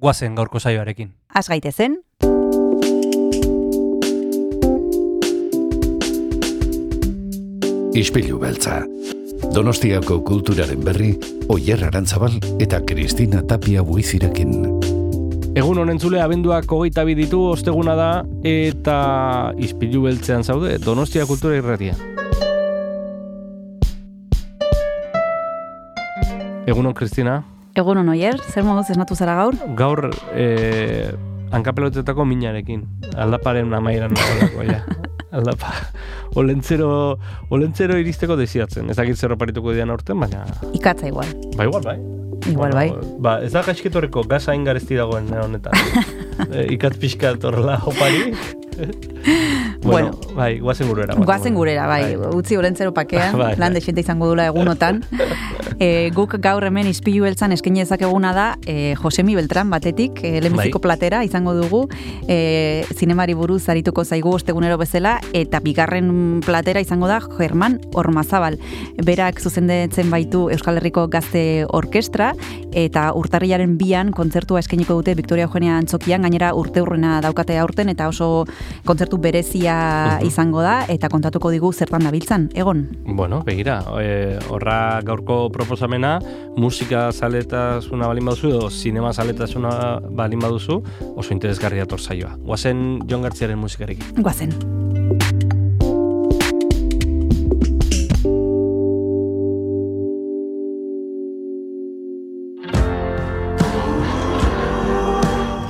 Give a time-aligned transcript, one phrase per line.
[0.00, 1.12] guazen gaurko saioarekin.
[1.34, 1.98] Az gaitezen,
[7.94, 8.84] Ispilu beltza.
[9.54, 11.10] Donostiako kulturaren berri,
[11.50, 14.52] Oyer Arantzabal eta Kristina Tapia buizirekin.
[15.58, 21.96] Egun honen zule abenduak hogeita ditu osteguna da eta izpilu beltzean zaude Donostia Kultura Irratia.
[26.70, 27.42] Egunon, Kristina.
[27.82, 29.56] Egun hon oier, zer moduz esnatu zara gaur?
[29.78, 31.10] Gaur eh,
[31.54, 32.84] hankapelotetako minarekin.
[33.18, 34.82] Aldaparen amaieran nolako, ja.
[35.36, 35.70] Aldapa.
[36.40, 37.18] Olentzero,
[37.54, 38.90] olentzero iristeko desiatzen.
[38.90, 40.42] Ez dakit zer oparituko dian aurten, baina...
[40.74, 41.96] Ikatza igual, Ba, igual, bai.
[42.50, 42.88] igual bai.
[43.22, 45.74] Ba, ez da gaizketorreko gaza ingarezti dagoen honetan.
[46.54, 48.32] e, ikat pixka horrela opari.
[49.82, 50.34] bueno, Bueno.
[50.36, 51.14] bai, guazen gurera.
[51.14, 53.80] Guazen gurera, bai, utzi olentzero pakean, Bai, lan bai.
[53.80, 55.02] desente izango dula egunotan.
[55.80, 60.78] e, guk gaur hemen izpilu beltzan eskaini ezakeguna da e, Josemi Beltran batetik, e, lehenbiziko
[60.78, 60.88] Bai.
[60.88, 61.86] platera izango dugu,
[62.28, 68.58] e, zinemari buruz arituko zaigu ostegunero bezala, eta bigarren platera izango da German Ormazabal.
[69.04, 72.34] Berak zuzendetzen baitu Euskal Herriko Gazte Orkestra,
[72.72, 76.80] eta urtarrilaren bian kontzertua eskainiko dute Victoria Eugenia Antzokian, gainera urte
[77.22, 78.46] daukate aurten, eta oso
[78.84, 80.26] kontzertu berezia Mhm.
[80.30, 82.86] izango da, eta kontatuko digu zertan dabiltzan, egon.
[83.04, 86.18] Bueno, begira, e, horra gaurko proposamena,
[86.56, 90.82] musika zaletasuna balin baduzu, edo sinema zaletasuna balin baduzu,
[91.16, 92.36] oso interesgarria dator saioa.
[92.44, 94.22] Guazen Jon Gartziaren musikarekin.
[94.22, 94.54] Guazen.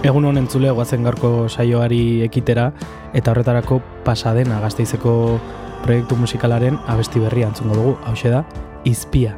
[0.01, 2.71] Egun honen zule guazen gaurko saioari ekitera
[3.13, 5.13] eta horretarako pasadena gazteizeko
[5.85, 8.45] proiektu musikalaren abesti berria antzungo dugu, hause da,
[8.89, 9.35] Izpia.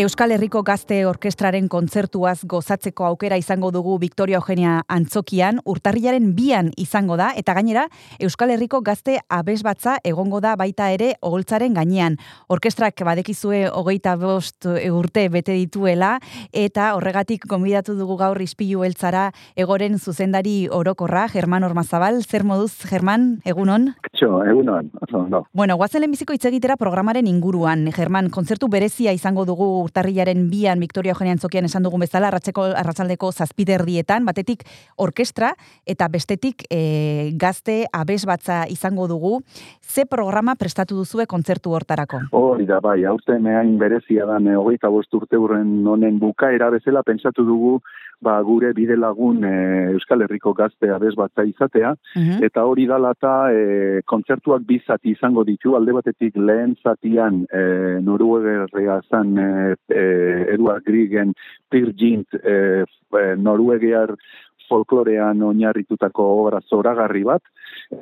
[0.00, 7.18] Euskal Herriko Gazte Orkestraren kontzertuaz gozatzeko aukera izango dugu Victoria Eugenia Antzokian, urtarrilaren bian izango
[7.20, 7.82] da, eta gainera
[8.16, 12.16] Euskal Herriko Gazte Abesbatza egongo da baita ere oholtzaren gainean.
[12.48, 16.14] Orkestrak badekizue hogeita bost urte bete dituela,
[16.56, 22.22] eta horregatik gonbidatu dugu gaur ispilu heltzara egoren zuzendari orokorra, German Ormazabal.
[22.24, 23.90] Zer moduz, German, egunon?
[24.14, 25.44] Txo, egunon, oso ondo.
[25.52, 27.90] Bueno, guazen lehenbiziko hitz egitera programaren inguruan.
[27.92, 33.32] German, kontzertu berezia izango dugu urtarrilaren bian Victoria Eugenia Antzokian esan dugun bezala, arratzeko, arratzaldeko
[33.32, 34.62] zazpiderdietan, batetik
[34.96, 35.52] orkestra
[35.86, 39.40] eta bestetik e, gazte abesbatza izango dugu.
[39.82, 42.22] Ze programa prestatu duzue kontzertu hortarako?
[42.36, 47.02] Hori da, bai, aurten hain berezia da, eh, hogeita bost urte urren honen bukaera bezala
[47.02, 47.80] pentsatu dugu
[48.20, 49.52] ba, gure bide lagun e,
[49.94, 52.42] Euskal Herriko gazte abesbatza izatea, Mhm.
[52.44, 57.62] eta hori dala eta e, kontzertuak bi zati izango ditu, alde batetik lehen zatian e,
[58.04, 59.76] Noruegerria zan e,
[60.54, 61.32] Eduard Griegen
[61.70, 62.84] Peer Gint e,
[63.36, 64.14] Noruegear
[64.70, 67.42] folklorean oinarritutako obra zoragarri bat,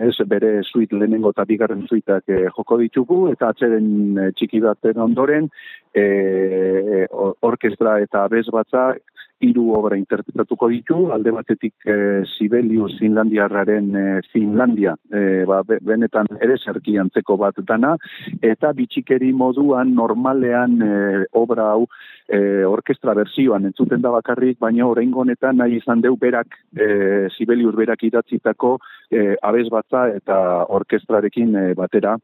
[0.04, 4.98] ez bere suite lehenengo eta bigarren suitak e, joko ditugu, eta atzeren e, txiki baten
[5.00, 5.48] ondoren,
[5.94, 8.90] e, e, or- orkestra eta abez batza
[9.40, 16.26] hiru obra interpretatuko ditu, alde batetik e, Sibelius Finlandiarraren e, Finlandia, e, ba, be- benetan
[16.42, 17.94] ere zerki antzeko bat dana,
[18.42, 20.92] eta bitxikeri moduan normalean e,
[21.38, 21.86] obra hau
[22.26, 27.76] e, orkestra berzioan entzuten da bakarrik, baina oraingo honetan nahi izan deu berak, e, Sibelius
[27.78, 28.78] berak idatzitako
[29.10, 30.40] e, abez batza eta
[30.80, 32.18] orkestrarekin e, batera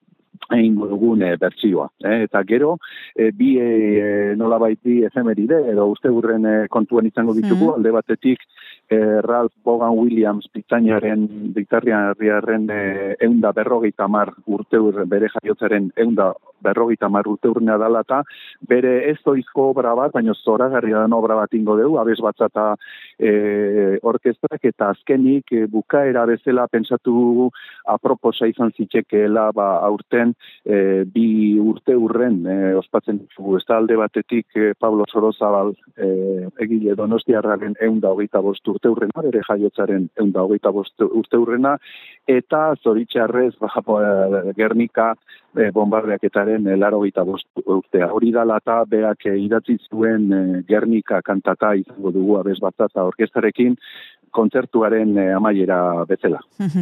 [0.51, 1.89] egingo dugun e, bertsioa.
[2.05, 2.23] Eh?
[2.29, 2.79] Eta gero,
[3.17, 7.75] e, bi e, nolabait bi efemeride, edo uste hurren e, kontuan izango ditugu, Mhm.
[7.79, 8.39] alde batetik
[8.91, 16.33] e, Ralph Vaughan Williams Britaniaren, Britaniaren e, eunda berrogeita mar urte ur- bere jaiotzaren eunda
[16.65, 18.23] berrogeita mar urte urrena dala eta
[18.69, 22.77] bere ez doizko obra bat, baina zoragarria den obra bat ingo dugu, abez batza eta
[23.19, 27.51] e, orkestrak, eta azkenik e, bukaera bezala pentsatu
[27.87, 31.27] aproposa izan zitzekeela ba, aurten e, bi
[31.61, 33.59] urte urren e, ospatzen ditugu.
[33.59, 36.09] Ez da alde batetik e, Pablo Sorozabal e,
[36.65, 41.77] egile donostiarraren eunda hogeita bost urte urrena, bere jaiotzaren eunda hogeita bost urte urrena,
[42.27, 43.71] eta zoritxarrez ba,
[44.57, 45.13] Gernika
[45.57, 48.11] e, bombardeaketaren laro hogeita bost urtea.
[48.15, 50.31] Hori dala eta berak e, idatzi zuen
[50.69, 53.77] Gernika kantata izango dugu abez batza orkestarekin,
[54.35, 56.41] kontzertuaren e, amaiera bezala.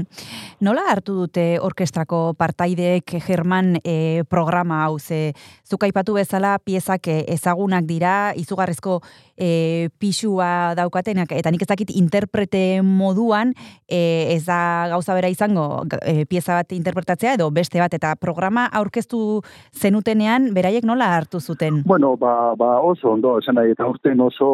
[0.67, 5.33] Nola hartu dute orkestrako partaideek German e, programa hau ze
[5.69, 9.01] zuk aipatu bezala piezak e, ezagunak dira, izugarrizko
[9.37, 13.53] e, pisua daukatenak eta nik ez dakit interprete moduan
[13.89, 18.69] e, ez da gauza bera izango e, pieza bat interpretatzea edo beste bat eta programa
[18.81, 19.43] aurkeztu
[19.73, 21.83] zenutenean beraiek nola hartu zuten?
[21.87, 24.49] Bueno, ba, ba oso ondo, esan nahi, eta urten oso,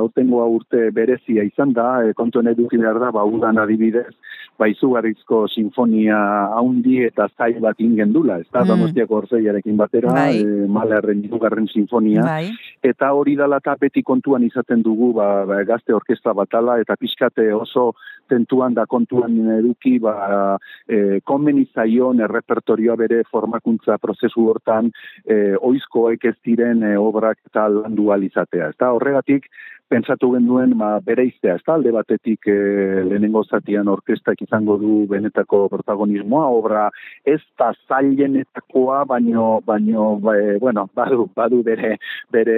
[0.00, 4.12] aurtengoa urte berezia izan da, e, kontuen eduki behar da, ba, udan adibidez,
[4.58, 6.18] ba, izugarrizko sinfonia
[6.58, 8.68] haundi eta zail bat ingendula, ez da, Mm.
[8.68, 10.38] donostiako orzeiarekin batera, Bai.
[10.42, 12.50] e, malerren izugarren sinfonia, Bai.
[12.82, 17.52] eta hori dala eta beti kontuan izaten dugu ba, ba, gazte orkestra batala eta pixkate
[17.54, 17.94] oso
[18.28, 20.56] tentuan da kontuan eduki ba,
[20.88, 24.90] e, komeni zaion errepertorioa bere formakuntza prozesu hortan
[25.24, 28.72] e, oizkoek ez diren e, obrak eta landu ahal izatea.
[28.74, 29.48] Eta horregatik
[29.88, 32.56] pentsatu genduen ma, bere iztea, ez da, alde batetik e,
[33.04, 36.86] lehenengo zatian orkestak izango du benetako protagonismoa, obra
[37.28, 41.94] ez da zailenetakoa, baino, baino ba, e, bueno, badu, badu bere,
[42.32, 42.56] bere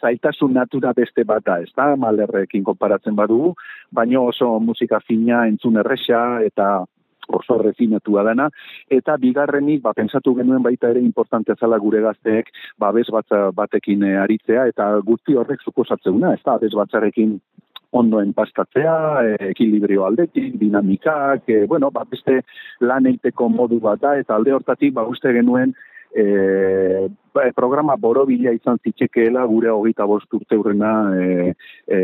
[0.00, 3.54] zaitasun natura beste bata, ez da, malerrekin konparatzen badugu,
[3.92, 6.84] baino oso musika fina entzun erresa eta
[7.28, 8.50] oso refinatua dana,
[8.88, 14.04] eta bigarrenik, ba, pensatu genuen baita ere importante zala gure gazteek, ba, bez bat, batekin
[14.06, 17.40] eh, aritzea, eta guzti horrek suposatzeuna, ez da, bez batzarekin
[17.96, 22.42] ondoen pastatzea, e, ekilibrio aldetik, dinamikak, e, bueno, ba, beste
[22.80, 25.74] lan egiteko modu bat da, eta alde hortatik, ba, uste genuen,
[26.14, 31.52] e, ba, programa borobila izan zitzekeela gure hogeita bost urte urrena e,
[31.86, 31.98] e,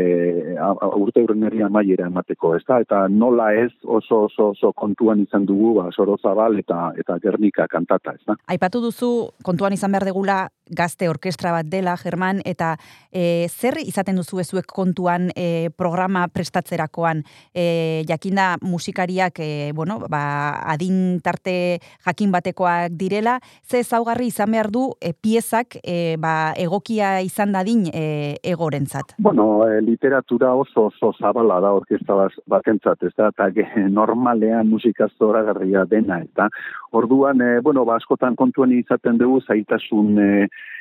[0.99, 2.79] urte urrenari amaiera emateko, ez da?
[2.85, 8.15] Eta nola ez oso oso oso kontuan izan dugu ba, Sorozabal eta eta Gernika kantata,
[8.17, 8.37] ez da?
[8.55, 9.13] Aipatu duzu
[9.45, 12.73] kontuan izan behar degula gazte orkestra bat dela, German, eta
[13.11, 17.23] e, zer izaten duzu ezuek kontuan e, programa prestatzerakoan?
[17.53, 20.23] E, jakinda musikariak, e, bueno, ba,
[20.73, 27.15] adin tarte jakin batekoak direla, ze ezaugarri izan behar du e, piezak e, ba, egokia
[27.23, 29.15] izan dadin e, egorentzat.
[29.23, 33.47] Bueno, e, literatura oso oso zabala da orkestra batentzat, ez da, eta
[33.99, 36.49] normalean musika zoragarria dena, eta
[36.91, 40.31] orduan, e, bueno, ba, askotan kontuan izaten dugu zaitasun e,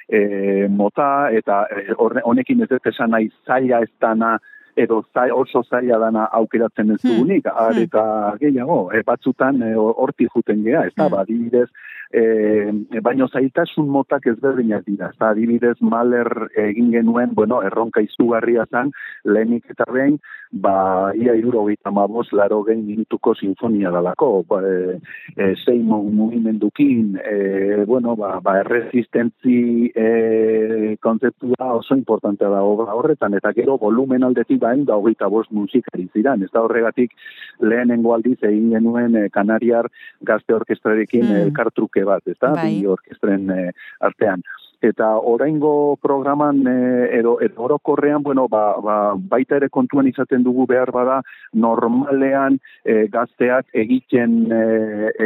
[0.09, 0.23] e,
[0.69, 4.37] mota, eta e, honekin ez dut esan nahi zaila ez dana,
[4.77, 7.83] edo zai, oso zaila dana aukeratzen ez Hmm, dugunik, hmm.
[7.85, 8.05] eta
[8.41, 11.13] gehiago, e, batzutan e, horti juten gea, ez da, Hmm.
[11.13, 11.69] ba, adibidez,
[12.13, 15.11] e, baino zailtasun motak ezberdinak dira.
[15.15, 18.93] Eta adibidez Maler egin genuen, bueno, erronka izugarria zen,
[19.25, 20.19] lehenik eta behin,
[20.53, 24.99] ba, ia iruro mabos, laro gehi minutuko sinfonia dalako, ba, e,
[25.37, 32.95] e, sei mu- mugimendukin, e, bueno, ba, ba, erresistentzi e, kontzeptua oso importantea da obra
[32.95, 37.13] horretan, eta gero volumen aldetik bain da hogeita bost musikari ziran, ez da horregatik
[37.61, 39.89] lehenengo aldiz egin genuen e, Kanariar
[40.21, 41.47] gazte orkestrarekin Mm.
[41.47, 42.69] elkartruke bat, ez da, Bai.
[42.81, 44.43] bi orkestren e, artean.
[44.83, 46.75] Eta oraingo programan e,
[47.19, 51.21] edo, edo orokorrean, bueno, ba, ba, baita ere kontuan izaten dugu behar bada,
[51.55, 54.63] normalean e, gazteak egiten e,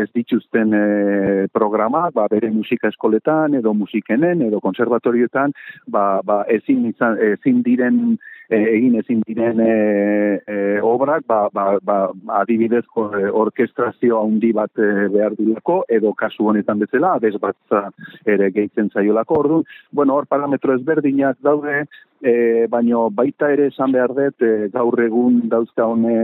[0.03, 0.85] ez dituzten e,
[1.57, 5.57] programak, ba, bere musika eskoletan, edo musikenen, edo konservatorioetan,
[5.89, 8.19] ba, ba, ezin, izan, ezin diren
[8.51, 11.97] egin ezin diren e, e, obrak, ba, ba, ba,
[12.41, 17.89] adibidez orkestrazio handi bat e, behar dilako, edo kasu honetan bezala, abez batza
[18.25, 19.41] ere gehitzen zaiolako.
[19.43, 21.87] Orduan, bueno, hor parametro ezberdinak daude,
[22.23, 26.15] e, baino baita ere esan behar dut, e, gaur egun dauzka hone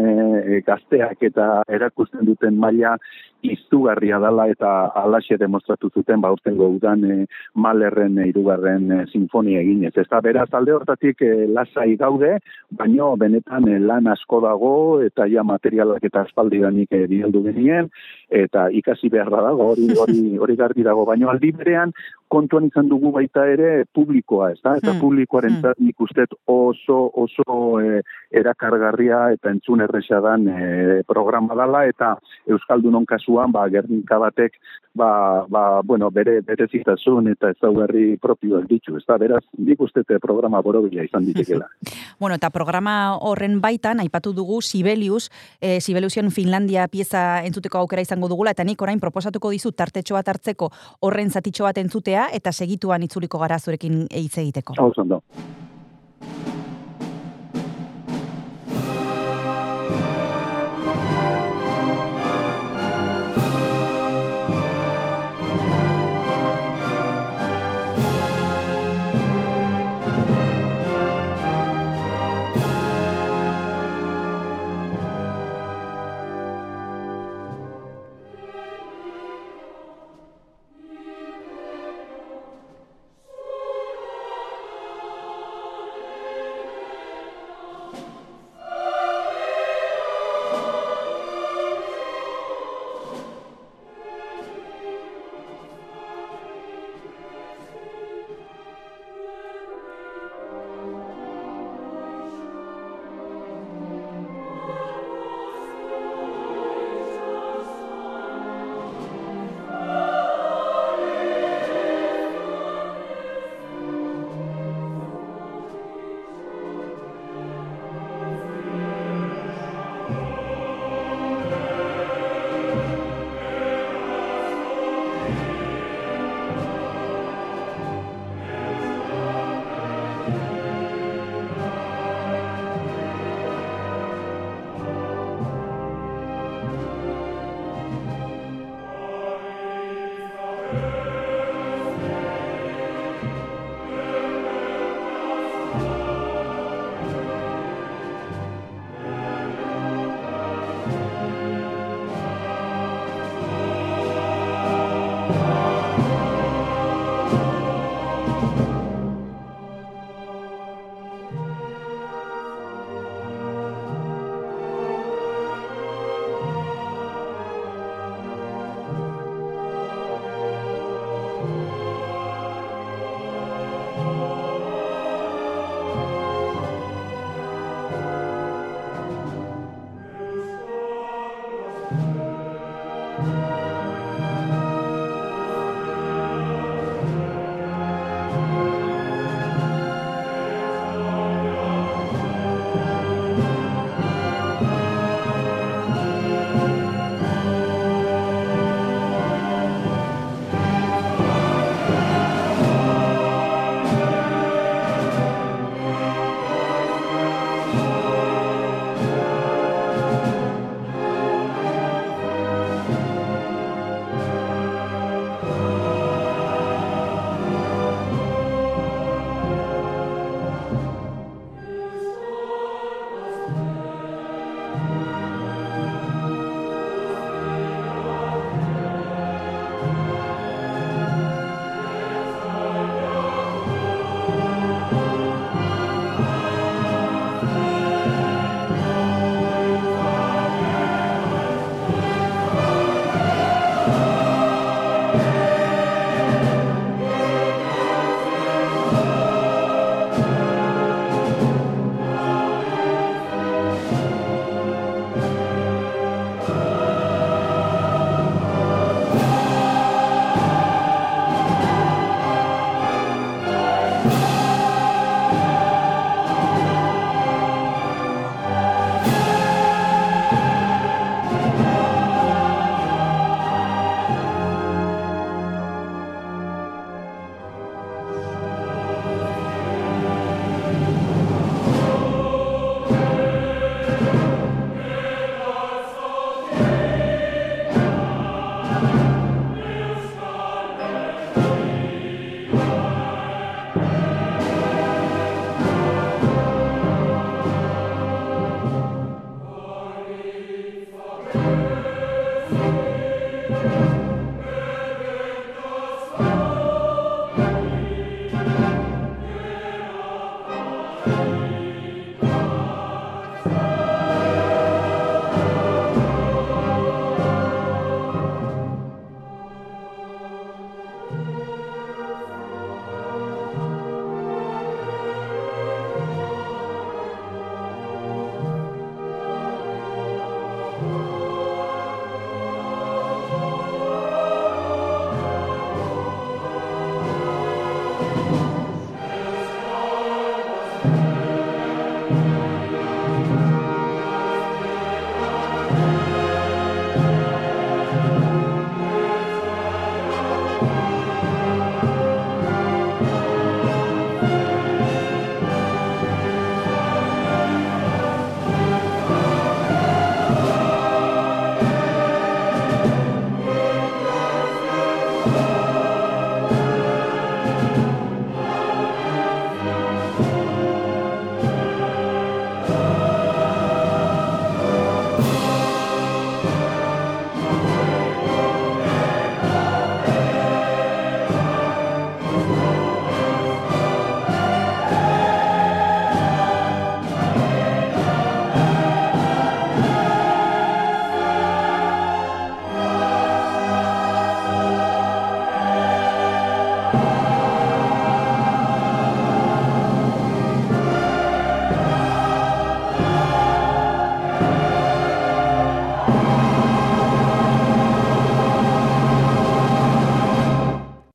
[0.43, 2.97] e, gazteak eta erakusten duten maila
[3.43, 4.71] izugarria dala eta
[5.03, 7.17] alaxe demostratu zuten ba urtengo udan e,
[7.55, 9.93] Malerren e, hirugarren e, sinfonia eginez.
[9.99, 12.37] Ez da beraz alde hortatik e, lasai gaude,
[12.71, 17.91] baino benetan e, lan asko dago eta ja materialak eta aspaldidanik e, bialdu genien
[18.31, 21.93] eta ikasi beharra dago hori hori hori garbi dago, baino aldi berean
[22.33, 24.77] kontuan izan dugu baita ere publikoa, ez da?
[24.81, 28.03] Eta Hmm, publikoaren nik uste oso oso e,
[28.43, 32.15] erakargarria eta entzun erresa dan e, programa dala eta
[32.47, 34.59] Euskaldunon kasuan ba Gernika batek
[34.95, 39.17] ba, ba, bueno, bere berezitasun eta ezaugarri propioak ditu, ez da?
[39.21, 41.69] Beraz, nik uste te programa borobila izan ditekela.
[42.23, 48.29] Bueno, eta programa horren baitan, aipatu dugu Sibelius, e, Sibeliusen Finlandia pieza entzuteko aukera izango
[48.31, 50.69] dugula, eta nik orain proposatuko dizut tartetxo bat hartzeko
[51.01, 54.75] horren zatitxo bat entzutea, eta segituan itzuliko gara zurekin hitz egiteko.
[54.79, 54.93] Hau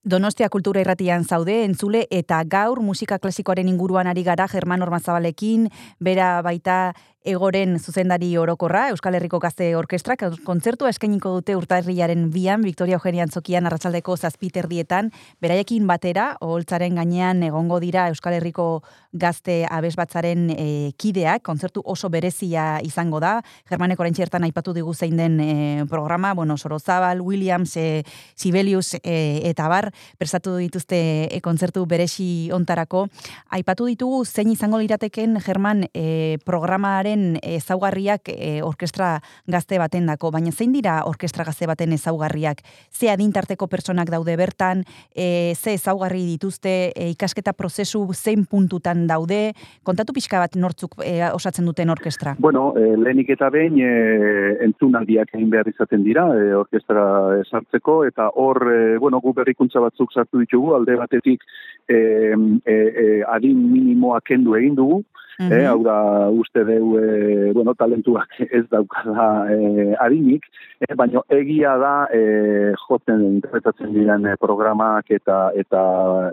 [0.08, 5.68] Donostia kultura irratian zaude, entzule, eta gaur musika klasikoaren inguruan ari gara German Ormazabalekin,
[6.00, 6.78] bera baita
[7.28, 13.68] egoren zuzendari orokorra, Euskal Herriko Gazte Orkestrak, kontzertua eskainiko dute urtarriaren bian, Victoria Eugenia Antzokian
[13.68, 15.12] arratsaldeko zazpiterdietan,
[15.44, 18.68] beraiekin batera, oholtzaren gainean egongo dira Euskal Herriko
[19.12, 20.68] Gazte Abesbatzaren e,
[20.98, 25.52] kideak, kontzertu oso berezia izango da, Germanek orain txertan aipatu digu zein den e,
[25.90, 33.08] programa, bueno, Sorozabal, Williams, e, Sibelius e, eta bar, prestatu dituzte e, kontzertu beresi ontarako.
[33.56, 40.52] Aipatu ditugu zein izango lirateken German e, programaren ezaugarriak e, orkestra gazte baten dako, baina
[40.52, 42.64] zein dira orkestra gazte baten ezaugarriak?
[42.92, 44.84] Ze adintarteko personak daude bertan,
[45.16, 51.20] e, ze ezaugarri dituzte, e, ikasketa prozesu zein puntutan daude, kontatu pixka bat nortzuk e,
[51.34, 52.36] osatzen duten orkestra?
[52.40, 53.92] Bueno, e, lehenik eta behin e,
[54.68, 57.04] entzunaldiak egin behar izaten dira, e, orkestra
[57.50, 61.44] sartzeko, eta hor, e, bueno, gu berrikuntza batzuk sartu ditugu, alde batetik
[61.88, 65.04] e, e, e, adin minimoa kendu egin dugu,
[65.40, 65.52] Mhm.
[65.54, 70.48] eh, hau da uste deu, e, bueno, talentuak ez daukala e, adinik,
[70.82, 75.84] eh, baina egia da e, jotzen interpretatzen diren e, programak eta eta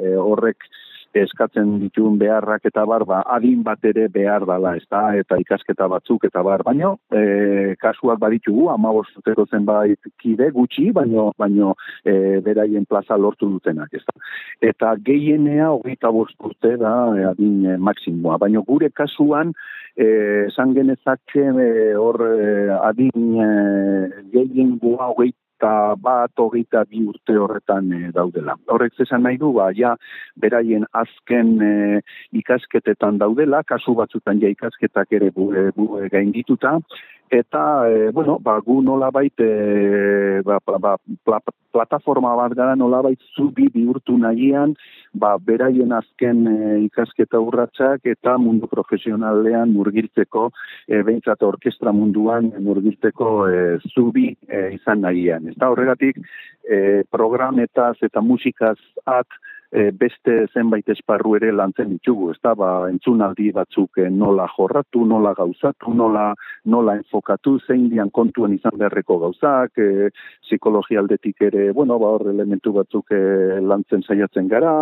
[0.00, 0.64] e, horrek
[1.14, 5.88] eskatzen dituen beharrak eta bar, ba, adin bat ere behar dala, ez da, eta ikasketa
[5.90, 11.74] batzuk eta bar, baino, e, kasuak baditugu, amabostuteko zenbait kide gutxi, baino, baino
[12.04, 14.16] e, beraien plaza lortu dutenak, ez da.
[14.72, 19.54] Eta gehienea hogeita bost urte da e, adin e, maksimoa, baino gure kasuan,
[19.96, 23.48] eh, esan genezake e, hor e, adin e,
[24.34, 28.56] gehien goa hogeita eta bat hogeita bi urte horretan e, daudela.
[28.68, 29.94] Horrek esan nahi du, ba, ja,
[30.36, 32.00] beraien azken e,
[32.36, 36.76] ikasketetan daudela, kasu batzutan ja ikasketak ere bu, e, bu, gaindituta,
[37.30, 41.40] eta, e, bueno, ba, gu nolabait, e, ba, ba, pla,
[41.74, 44.74] plataforma bat gara nolabait zubi bihurtu nahian,
[45.14, 50.50] ba, beraien azken e, ikasketa urratsak eta mundu profesionalean murgiltzeko,
[50.88, 55.50] e, behintzat orkestra munduan murgiltzeko e, zubi e, izan nahian.
[55.54, 56.22] Eta horregatik,
[56.62, 59.42] e, programetaz eta musikaz at,
[59.74, 65.02] e, beste zenbait esparru ere lantzen ditugu, ez da, ba, entzunaldi batzuk e, nola jorratu,
[65.10, 66.28] nola gauzatu, nola,
[66.70, 70.10] nola enfokatu, zein dian kontuen izan beharreko gauzak, e,
[70.46, 73.24] psikologia aldetik ere, bueno, ba, hor elementu batzuk e,
[73.72, 74.76] lantzen saiatzen gara,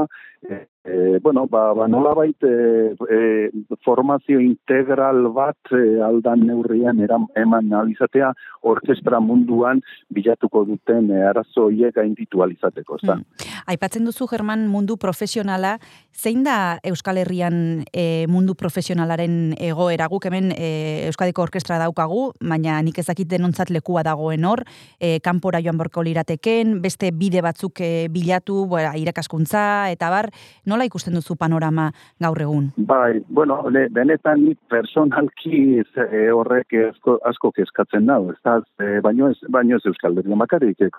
[0.85, 3.51] e, bueno, ba, ba nolabait e, e,
[3.85, 8.33] formazio integral bat e, aldan neurrian eram, eman alizatea
[8.67, 13.17] orkestra munduan bilatuko duten e, arazo hiek gainditu alizateko, ez da?
[13.21, 13.53] Mm.
[13.71, 15.77] Aipatzen duzu German mundu profesionala,
[16.11, 22.81] zein da Euskal Herrian e, mundu profesionalaren egoera guk hemen e, Euskadiko orkestra daukagu, baina
[22.83, 24.65] nik ezakit denontzat lekua dagoen hor,
[24.99, 29.63] e, kanpora joan borko lirateken, beste bide batzuk e, bilatu, bora, irakaskuntza,
[29.95, 30.32] eta bar,
[30.66, 31.90] nola ikusten duzu panorama
[32.21, 32.71] gaur egun?
[32.77, 39.01] Bai, bueno, le, benetan ni personalki e, horrek asko, asko kezkatzen nau, ez da, e,
[39.05, 40.90] baino ez, baino ez Euskal Herria makarik, e,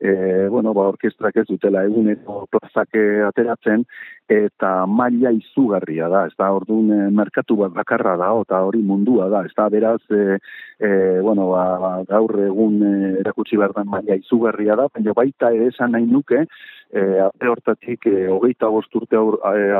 [0.00, 2.96] e, bueno, ba, orkestrak ez dutela eguneko plazak
[3.28, 3.84] ateratzen,
[4.30, 9.28] eta maila izugarria da, ez da, orduan e, merkatu bat bakarra da, eta hori mundua
[9.32, 10.38] da, ez da, beraz, e,
[10.80, 12.92] e, bueno, ba, ba, gaur egun e,
[13.24, 16.46] erakutsi behar da maila izugarria da, baina baita ere esan nahi nuke,
[16.92, 17.06] e,
[17.48, 19.18] hortatik, e, hogeita bosturte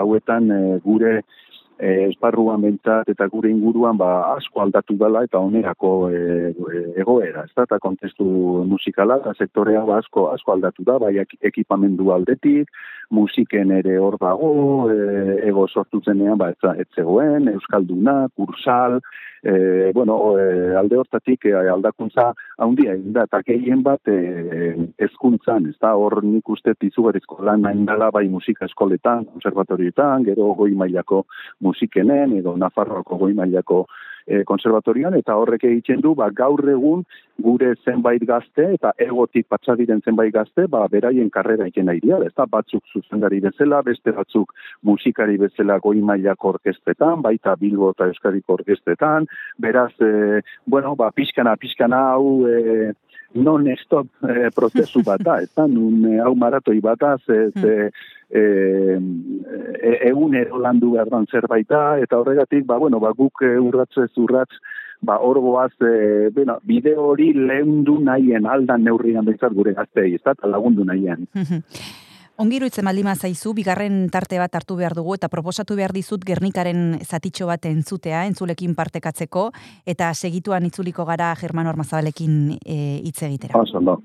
[0.01, 1.21] hauetan e, gure
[1.81, 6.21] e, esparruan bentsat eta gure inguruan ba, asko aldatu dela eta onerako e,
[6.53, 8.27] e, egoera, ez da, eta kontestu
[8.69, 11.15] musikala, eta sektorea ba, asko, asko aldatu da, bai
[11.51, 12.69] ekipamendu aldetik,
[13.11, 14.53] musiken ere hor dago,
[14.93, 19.01] e, ego sortu zenean, ba, ez zegoen, Euskalduna, Kursal,
[19.43, 24.17] e, bueno, e, alde hortatik e, aldakuntza handia egin da, eta gehien bat e,
[25.07, 30.53] ezkuntzan, ez da, hor nik uste izugarrizko lan nahi dela bai musika eskoletan, konservatorietan, gero
[30.59, 31.25] goi mailako
[31.67, 33.85] musikenen, edo Nafarroako goi mailako
[34.31, 37.03] e, konservatorian, eta horrek egiten du, ba, gaur egun
[37.41, 42.33] gure zenbait gazte, eta egotik patsadiren zenbait gazte, ba, beraien karrera egin nahi dira, ez
[42.37, 44.55] da, batzuk zuzendari bezala, beste batzuk
[44.87, 51.57] musikari bezala goi mailako orkestetan, baita Bilbo eta Euskariko orkestetan, beraz, e, bueno, ba, pixkana,
[51.61, 52.93] pixkana hau, e,
[53.33, 57.51] non stop e, prozesu bat da, ez da, nun e, hau maratoi bat da, ze,
[57.55, 57.91] ze,
[58.29, 63.57] e, e, egunero landu behar dan zerbait da, eta horregatik, ba, bueno, ba, guk e,
[63.59, 64.51] urratz ez urratz,
[65.01, 70.35] ba, orgoaz, e, bueno, bideo hori lehendu nahien, aldan neurrian bezat gure gaztei, ez da,
[70.49, 71.29] lagundu nahien.
[72.41, 76.95] Ongiru itzen baldima zaizu, bigarren tarte bat hartu behar dugu eta proposatu behar dizut Gernikaren
[77.05, 79.51] zatitxo bat entzutea, entzulekin partekatzeko,
[79.85, 83.61] eta segituan itzuliko gara Germano Armazabalekin e, hitz egitera.
[83.61, 83.99] Oso, ondo.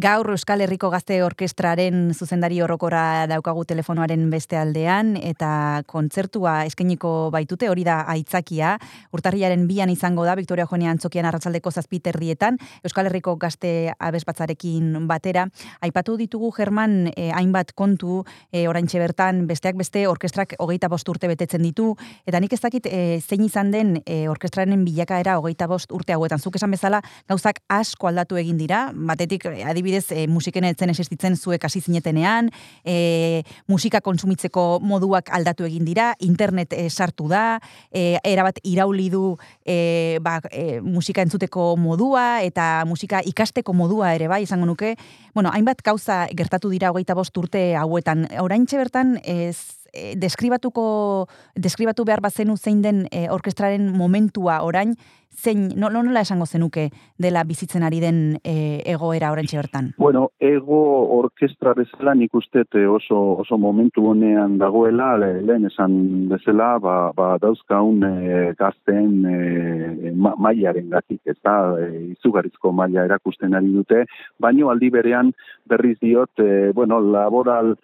[0.00, 7.68] Gaur Euskal Herriko Gazte Orkestraren zuzendari orokorra daukagu telefonoaren beste aldean eta kontzertua eskainiko baitute
[7.68, 8.76] hori da aitzakia.
[9.12, 15.44] Urtarriaren bian izango da Victoria Joanean Antzokian arratsaldeko zazpiterrietan Euskal Herriko Gazte Abesbatzarekin batera.
[15.84, 21.28] Aipatu ditugu German eh, hainbat kontu eh, oraintxe bertan besteak beste orkestrak hogeita bost urte
[21.28, 21.90] betetzen ditu
[22.24, 26.40] eta nik ez dakit eh, zein izan den eh, orkestraren bilakaera hogeita bost urte hauetan.
[26.40, 31.36] Zuk esan bezala gauzak asko aldatu egin dira, batetik eh, adibidez e, musiken etzen existitzen
[31.36, 32.50] zuek hasi zinetenean,
[32.84, 39.36] e, musika kontsumitzeko moduak aldatu egin dira, internet e, sartu da, e, erabat irauli du
[39.64, 44.96] e, ba, e, musika entzuteko modua eta musika ikasteko modua ere bai izango nuke.
[45.34, 48.28] Bueno, hainbat gauza gertatu dira hogeita bost urte hauetan.
[48.40, 51.26] Oraintxe bertan ez e, deskribatuko
[51.56, 54.94] deskribatu behar bazenu zein den e, orkestraren momentua orain
[55.30, 59.92] zein no, no- nola esango zenuke dela bizitzen ari den e, egoera oraintxe bertan.
[59.96, 60.80] Bueno, ego
[61.18, 66.96] orkestra bezala nik uste te oso, oso momentu honean dagoela, le- lehen esan bezala, ba,
[67.16, 73.70] ba dauzkaun e, gazten e, ma, mailaren gatik, ez da, e, izugarrizko maila erakusten ari
[73.72, 74.04] dute,
[74.38, 75.32] baino aldi berean
[75.70, 77.76] berriz diot, e, bueno, laboral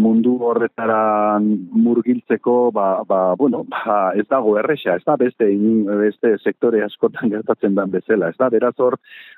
[0.00, 6.38] mundu horretara murgiltzeko ba, ba, bueno, ba, ez dago erresa, ez da beste, in- beste
[6.38, 8.96] sektore askotan gertatzen den bezala, ez da beraz hor,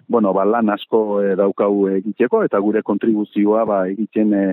[0.08, 4.44] bueno, ba, lan asko e, daukau egiteko eta gure kontribuzioa ba, egiten e,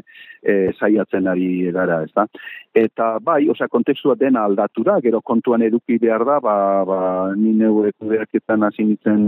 [0.42, 2.26] e, saiatzen ari gara, ez da.
[2.74, 6.58] Eta bai, osea, kontekstua dena aldatu da, gero kontuan eduki behar da, ba,
[6.90, 7.00] ba,
[7.38, 9.22] ni neure kudeaketan hasi nintzen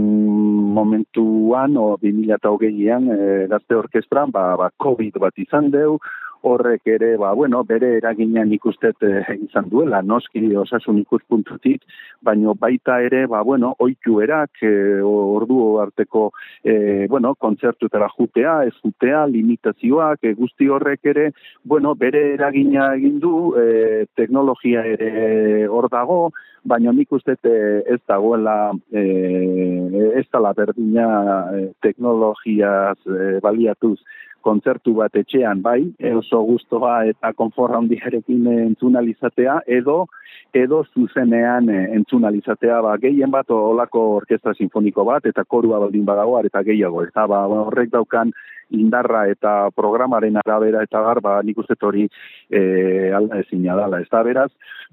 [0.74, 6.00] momentuan, o 2008an, e, gazte orkestran, ba, ba, COVID bat izan deu,
[6.46, 9.12] horrek ere, ba, bueno, bere eraginean ikustet e,
[9.48, 11.82] izan duela, noski osasun ikuspuntutik,
[12.22, 16.28] baino baita ere, ba, bueno, oituerak, e, ordu arteko,
[16.62, 21.30] e, bueno, kontzertutara jutea, ez jutea, limitazioak, e, guzti horrek ere,
[21.64, 26.20] bueno, bere eragina egin du, e, teknologia ere hor dago,
[26.66, 29.02] baina nik uste ez dagoela, e,
[30.18, 31.08] ez dala berdina
[31.82, 33.98] teknologiaz e, baliatuz
[34.46, 35.80] kontzertu bat etxean bai,
[36.14, 40.04] oso gustoa eta konforra handiarekin entzunalizatea, edo
[40.56, 46.38] edo zuzenean e, entzunalizatea, ba, gehien bat olako orkestra sinfoniko bat, eta korua baldin badago,
[46.46, 48.32] eta gehiago, eta ba, horrek daukan
[48.74, 52.06] indarra eta programaren arabera eta gar, ba, nik uste hori
[52.50, 54.00] e, alda ezina dala.
[54.02, 54.50] Ez da, beraz,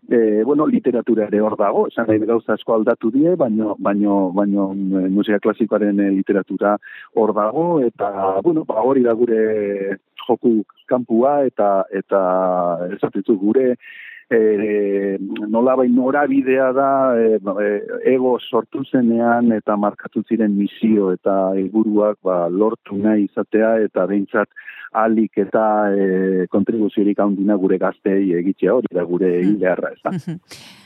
[0.10, 4.72] e, bueno, literatura ere hor dago, esan nahi gauza asko aldatu die, baino, baino, baino
[4.74, 6.78] e, musika klasikoaren e, literatura
[7.16, 12.24] hor dago, eta, bueno, ba, hori da gure joku kanpua, eta, eta
[12.98, 13.74] esatitu gure
[14.30, 17.70] e, nolabai norabidea da e, e,
[18.14, 24.50] ego sortu zenean eta markatu ziren misio eta helburuak ba, lortu nahi izatea eta behintzat
[24.94, 29.56] alik eta e, kontribuziorik handina gure gaztei egitea hori da gure Mm.
[29.56, 30.38] hilearra, ez da.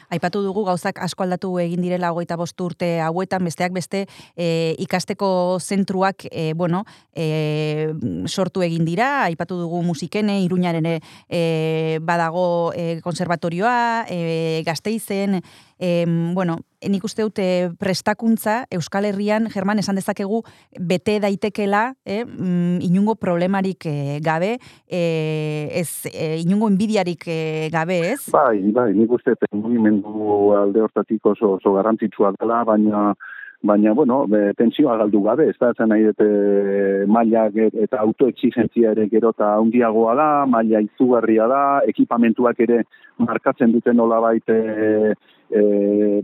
[0.09, 4.05] Aipatu dugu gauzak asko aldatu egin direla hogeita bost urte hauetan, besteak beste
[4.37, 7.91] e, ikasteko zentruak e, bueno, e,
[8.25, 15.41] sortu egin dira, aipatu dugu musikene, iruñaren e, badago e, konservatorioa, e, gazteizen,
[15.77, 17.45] e, bueno, nik uste dute
[17.79, 20.43] prestakuntza Euskal Herrian, German, esan dezakegu,
[20.79, 27.99] bete daitekela, eh, mm, inungo problemarik eh, gabe, eh, ez, eh, inungo inbidiarik eh, gabe,
[28.13, 28.29] ez?
[28.31, 33.13] Bai, bai, nik uste mugimendu alde hortatik oso, oso garrantzitsua dela, baina
[33.61, 36.27] baina, bueno, be, tensioa galdu gabe, ez da, zen nahi dute
[37.09, 42.83] maila eta autoexigentzia ere gero eta handiagoa da, maila izugarria da, ekipamentuak ere
[43.17, 45.15] markatzen duten nola baite e,
[45.49, 46.21] e,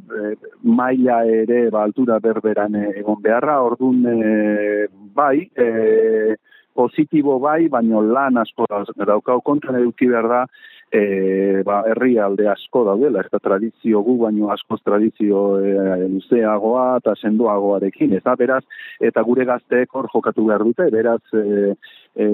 [0.64, 6.36] maila ere ba, altura berberan e, egon beharra, orduan e, bai, e,
[6.74, 10.46] positibo bai, baino lan asko da- daukau kontuan eduki behar da,
[10.94, 18.14] e, ba, herrialde asko daudela, eta tradizio gu baino askoz tradizio e, luzeagoa eta sendoagoarekin,
[18.18, 18.64] ez da, beraz,
[19.02, 21.74] eta gure gazteek hor jokatu behar dute, beraz, e,
[22.16, 22.28] e,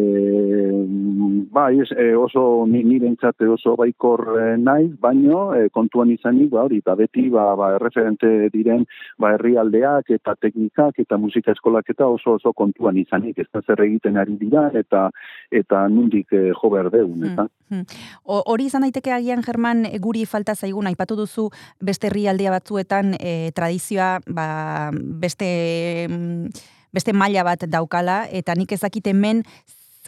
[1.52, 6.82] bai, e, oso ni, nirentzat oso baikor e, naiz, baino e, kontuan izanik, ba, hori,
[6.86, 8.86] ba, beti, ba, ba, erreferente diren,
[9.20, 13.82] ba, herrialdeak eta teknikak eta musika eskolak eta oso oso kontuan izanik, ez da zer
[13.86, 15.10] egiten ari dira, eta
[15.52, 17.48] eta nundik e, jo behar deun, eta.
[17.70, 17.86] Hmm.
[18.26, 21.50] O- Hori izan daiteke agian German guri falta zaigun aipatu duzu
[21.82, 24.50] beste herrialdea batzuetan e, tradizioa ba,
[24.94, 26.50] beste mm,
[26.94, 29.44] beste maila bat daukala eta nik ezakit hemen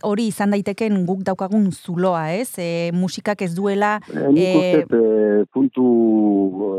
[0.03, 2.57] hori izan daiteken guk daukagun zuloa, ez?
[2.57, 5.85] E, musikak ez duela E, nik uste dut, e, puntu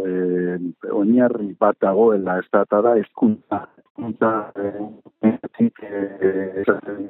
[0.03, 0.59] e,
[0.91, 4.73] oinarri bat dagoela, ez da, eta da, ezkuntza, ezkuntza e,
[5.23, 7.09] horretatik, eh, esaten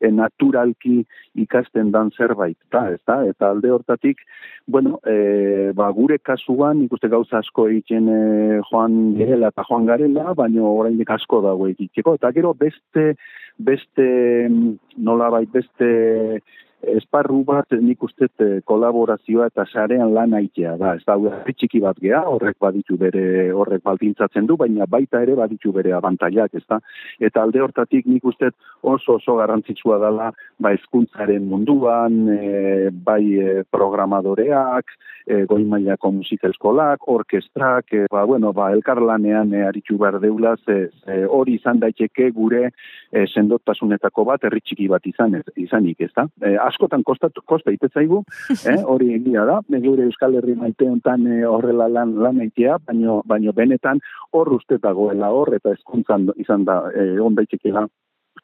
[0.00, 1.04] eh, naturalki
[1.34, 4.22] ikasten dan zerbait, eta, ez da, eta alde hortatik,
[4.66, 10.34] bueno, eh, ba, gure kasuan, ikuste gauza asko egiten eh, joan gerela eta joan garela,
[10.34, 13.14] baina oraindik asko dago egiteko, eta gero beste,
[13.58, 14.06] beste,
[14.48, 16.40] mm, nolabait, beste,
[16.82, 20.94] esparru bat nik uste eh, kolaborazioa eta sarean lan aitea da.
[20.96, 21.16] Ez da,
[21.48, 26.54] txiki bat gea, horrek baditu bere, horrek baldintzatzen du, baina baita ere baditu bere abantailak,
[26.54, 26.80] ez da.
[27.20, 33.62] Eta alde hortatik nik uste oso oso garrantzitsua dela, ba hezkuntzaren munduan, e, bai e,
[33.72, 34.96] programadoreak,
[35.26, 40.54] e, goi mailako musika eskolak, orkestrak, e, ba, bueno, ba, elkarlanean e, aritu behar deula,
[40.64, 40.90] ze,
[41.26, 46.28] hori izan daiteke gure e, sendotasunetako bat, herri txiki bat izan, izanik, ez da.
[46.40, 48.22] E, askotan kostatu, kosta ite zaigu,
[48.68, 53.20] eh, hori egia da, gure Euskal Herri maite hontan eh, horrela lan lan aitea, baino
[53.26, 54.02] baino benetan
[54.32, 57.86] hor uste dagoela hor eta hezkuntzan izan da eh, on daitekeela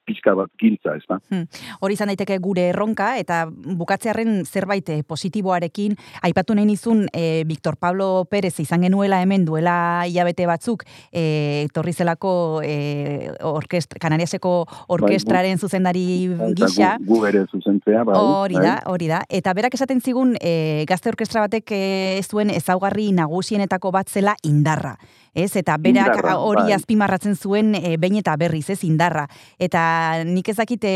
[0.04, 1.18] pixka bat giltza, ez da.
[1.30, 1.46] Hmm.
[1.80, 7.76] Hori izan daiteke gure erronka eta bukatzearen zerbait eh, positiboarekin aipatu nahi nizun eh, Victor
[7.76, 14.52] Pablo Pérez izan genuela hemen duela hilabete batzuk eh, etorri zelako eh, orkestra, Kanariaseko
[14.88, 16.92] orkestraren zuzendari Eta gisa.
[17.00, 18.16] gu, gu ere zuzentzea, bai.
[18.18, 18.92] Hori da, bai.
[18.92, 19.22] hori da.
[19.28, 21.82] Eta berak esaten zigun e, gazte orkestra batek e,
[22.18, 24.96] ez duen ezaugarri nagusienetako bat zela indarra.
[25.34, 26.72] Ez, eta berak Indarra, hori bai.
[26.76, 29.26] azpimarratzen zuen e, behin eta berriz, ez, indarra.
[29.58, 30.90] Eta nik ezakite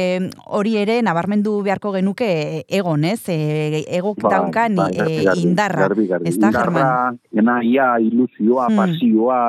[0.53, 3.23] hori ere nabarmendu beharko genuke e, egon, ez?
[3.33, 5.81] E, egok Bai, daukan bai, garbi, garbi, indarra.
[5.89, 6.29] garbi, garbi.
[6.29, 7.19] Ez da, Indarra, Germán?
[7.33, 8.77] naia, ilusioa, Hmm.
[8.77, 9.41] pasioa,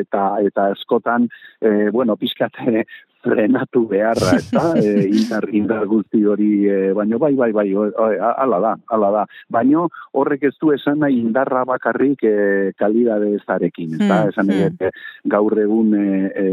[0.00, 1.28] eta eta askotan,
[1.60, 2.84] e, bueno, pixkat e,
[3.22, 7.88] frenatu beharra, ez da, e, indar, indar guzti hori, e, baino bai, bai, bai, o-
[7.88, 9.24] o- ala da, ala da.
[9.50, 14.46] Baino horrek ez du esan nahi indarra bakarrik e, kalidade ezarekin, ez da, Hmm, esan
[14.50, 14.76] nahi hmm.
[14.78, 15.00] dut,
[15.32, 16.46] gaur egun e, e,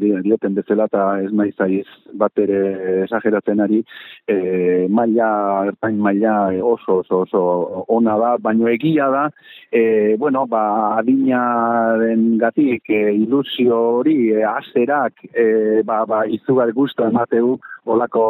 [0.00, 1.86] di- dioten bezala eta ez naiz aiz
[2.18, 3.82] bat ere esageratzen ari,
[4.28, 5.28] e, maila,
[5.72, 7.42] ertain maila oso, oso, oso
[7.88, 9.24] ona da, baino egia da,
[9.72, 17.06] e, bueno, ba, adinaren gatik, e, ilusio hori, e, azerak, e, ba, ba, izugar guztu
[17.08, 17.56] emateu,
[17.88, 18.24] olako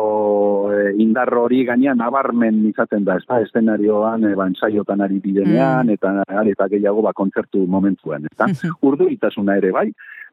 [0.72, 5.90] e, indar hori gainean nabarmen izaten da, ez da, eszenarioan, e, ba, ensaiotan ari bidenean,
[5.94, 6.14] eta,
[6.54, 8.48] eta gehiago ba, kontzertu momentuan, ez da.
[8.88, 9.88] Urduritasuna ere bai,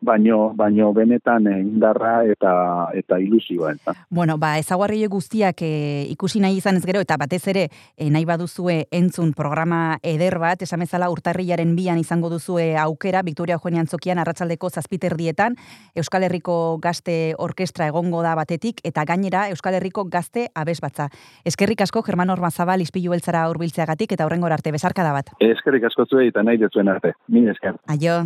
[0.05, 2.53] baino, baino benetan indarra eta,
[2.93, 3.95] eta ilusioa, ez da.
[4.09, 7.65] Bueno, ba, ezaguarri guztiak e, ikusi nahi izan ez gero, eta batez ere
[7.97, 13.59] e, nahi baduzue entzun programa eder bat, esan bezala urtarrilaren bian izango duzue aukera, Victoria
[13.59, 15.57] Eugenia Antzokian arratsaldeko zazpiterdietan,
[15.95, 21.09] Euskal Herriko Gazte Orkestra egongo da batetik, eta gainera Euskal Herriko Gazte Abesbatza.
[21.45, 25.35] Eskerrik asko, Germán Ormazabal, izpilu beltzara urbiltzeagatik, eta horrengor arte, besarkada bat.
[25.39, 27.15] Eskerrik asko zuei eta nahi dezuen arte.
[27.27, 27.79] Min esker.
[27.87, 28.23] Aio.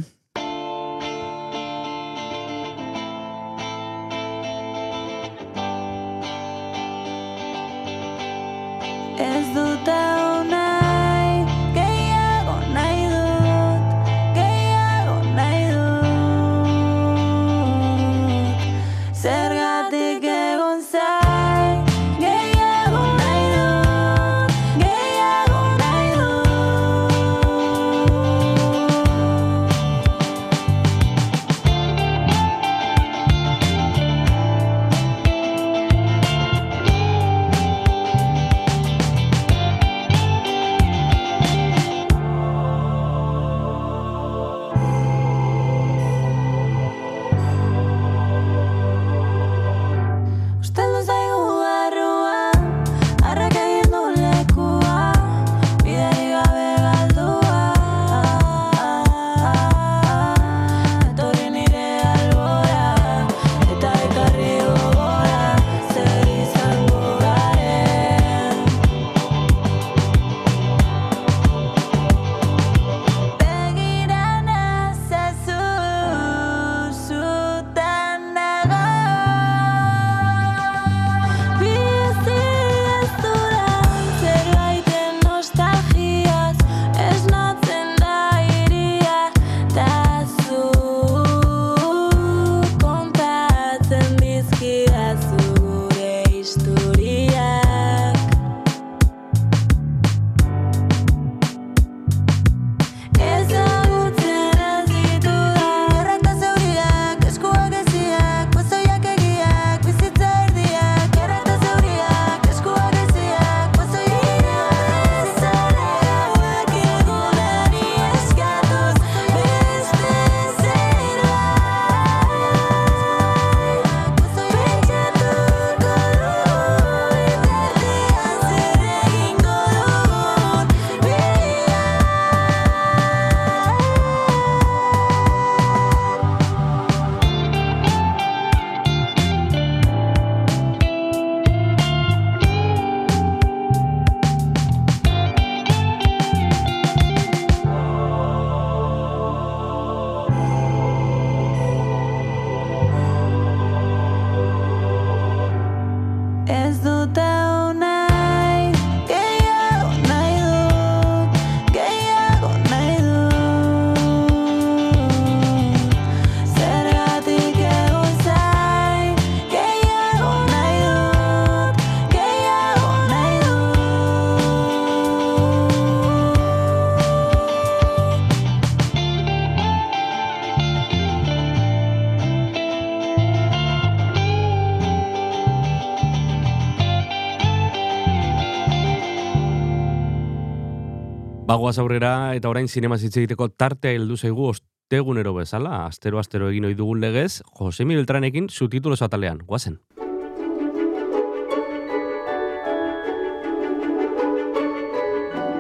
[191.69, 196.65] Bagoaz aurrera eta orain zinema hitz egiteko tartea heldu zaigu ostegunero bezala, astero astero egin
[196.65, 199.43] ohi dugun legez, Josemi Beltranekin subtitulos atalean.
[199.45, 199.77] Guazen.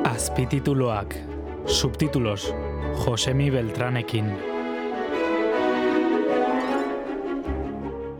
[0.09, 1.13] Azpitituloak,
[1.67, 2.49] subtitulos,
[3.05, 4.33] Josemi Beltranekin.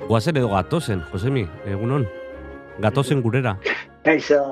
[0.05, 2.05] Guazen edo gatozen, Josemi, egunon.
[2.85, 3.57] Gatozen gurera.
[4.05, 4.43] Kaixo,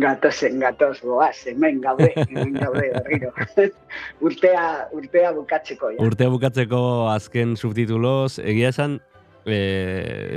[0.00, 3.32] gatozen, gatoz, goaz, hemen gaude, hemen gaude berriro.
[4.26, 4.64] urtea,
[4.96, 6.04] urtea bukatzeko, ja.
[6.04, 6.80] Urtea bukatzeko
[7.12, 8.98] azken subtituloz, egia esan,
[9.46, 9.58] e,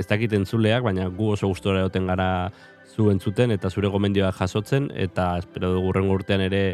[0.00, 2.30] ez dakit entzuleak, baina gu oso gustora egoten gara
[2.90, 6.64] zu entzuten eta zure gomendioa jasotzen, eta espero dugu urrengo urtean ere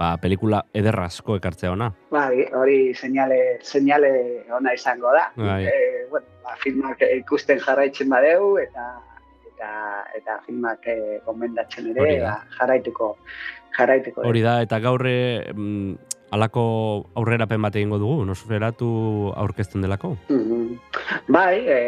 [0.00, 1.90] ba, pelikula ederrazko ekartzea ona.
[2.12, 4.12] Bai, hori seinale, seinale
[4.56, 5.28] ona izango da.
[5.36, 5.62] Bai.
[5.68, 8.88] Eh, bueno, ba, filmak ikusten jarraitzen badeu, eta
[9.60, 13.16] eta eta filmak eh, gomendatzen ere ba, jarraituko
[13.76, 14.24] jarraituko.
[14.24, 15.92] Hori da, eta gaurre mm,
[16.32, 16.64] alako
[17.18, 18.88] aurrerapen bat egingo dugu, nosferatu
[19.36, 20.14] aurkezten delako.
[20.28, 20.78] Mhm.
[21.28, 21.78] Bai, e,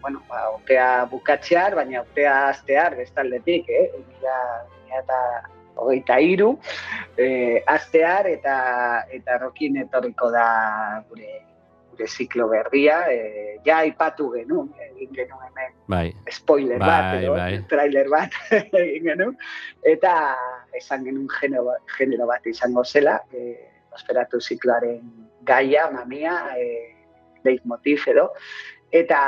[0.00, 3.86] bueno, ba, urtea bukatzear, baina urtea aztear bestaldetik, eh?
[4.98, 5.18] Eta
[5.78, 6.54] hogeita iru,
[7.16, 8.56] e, aztear eta
[9.14, 10.48] eta rokin etorriko da
[11.10, 11.42] gure
[11.98, 17.32] gure ziklo berria, e, ja aipatu genuen, egin genuen hemen Bai, spoiler bat, Bai, edo,
[17.34, 17.64] bai.
[17.68, 18.30] trailer bat
[18.82, 19.36] egin genuen,
[19.82, 20.12] eta
[20.78, 23.56] esan genuen genero, genero bat izango zela, e,
[23.90, 25.00] Nosferatu zikloaren
[25.48, 26.94] gaia, mamia, e,
[27.44, 28.28] leitmotiv edo,
[28.92, 29.18] eta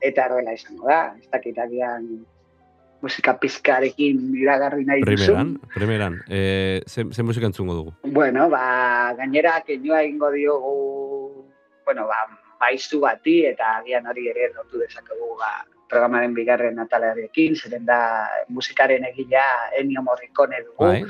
[0.00, 2.26] eta horrela izango da, ez dakit agian
[3.02, 5.16] musika pizkarekin iragarri nahi duzu.
[5.26, 6.18] primeran, primeran.
[6.30, 7.92] E, ze, ze musika entzungo dugu?
[8.04, 11.21] Bueno, ba, gainera, kenioa egingo diogu,
[11.92, 12.24] bueno, ba,
[12.60, 15.50] maizu bati, eta agian hori ere lotu dezakegu, ba,
[15.92, 17.98] programaren bigarren atalarekin, zeren da
[18.48, 19.44] musikaren egila
[19.76, 21.02] Ennio Morricone dugu, Bai,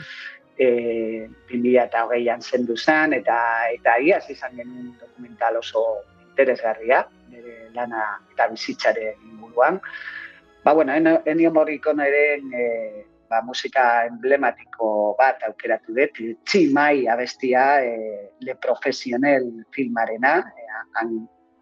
[0.59, 3.37] e, 2008an zendu zen, eta
[3.77, 5.85] eta iaz izan genuen dokumental oso
[6.33, 9.79] interesgarria, nire lana eta bizitzaren inguruan.
[10.65, 12.67] Ba, bueno, Ennio- Morriconeren e,
[13.31, 17.95] ba, musika emblematiko bat aukeratu dut, Txi Mai abestia e,
[18.41, 20.41] Le Profesionel filmarena,
[20.73, 21.15] e, han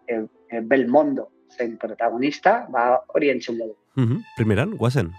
[0.07, 3.79] e, e, Belmondo zen protagonista, ba, hori entzungo dugu.
[3.99, 5.11] Mhm, primeran, guazen.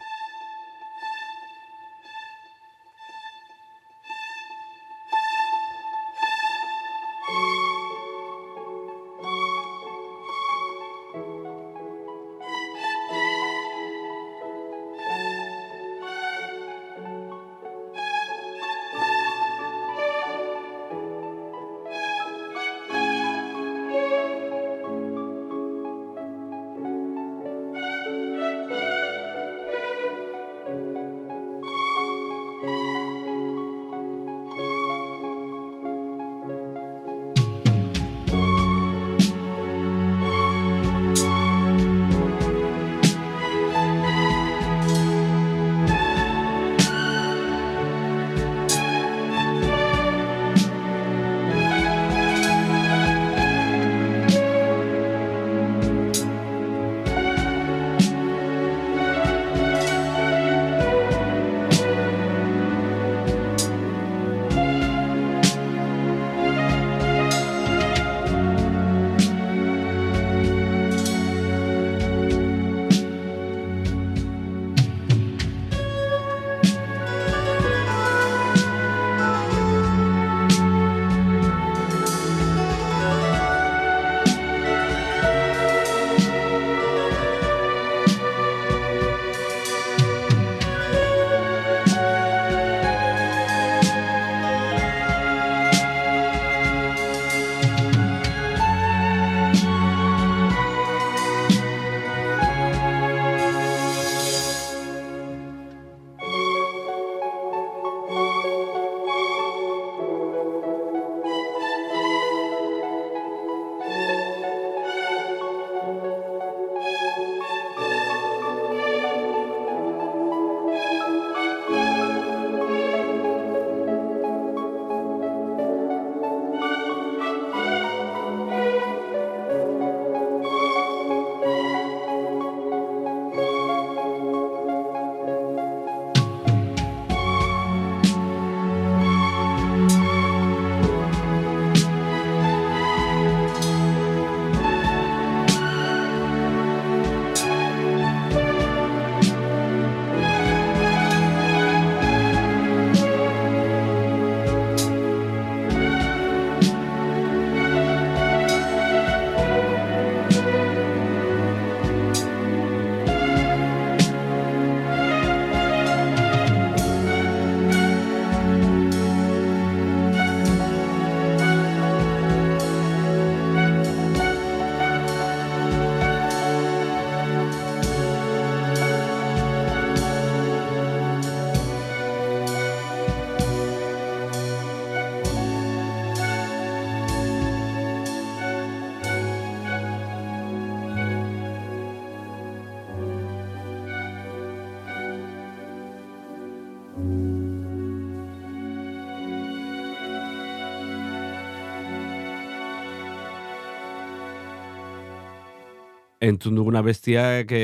[206.23, 207.63] Entzun duguna bestiak e,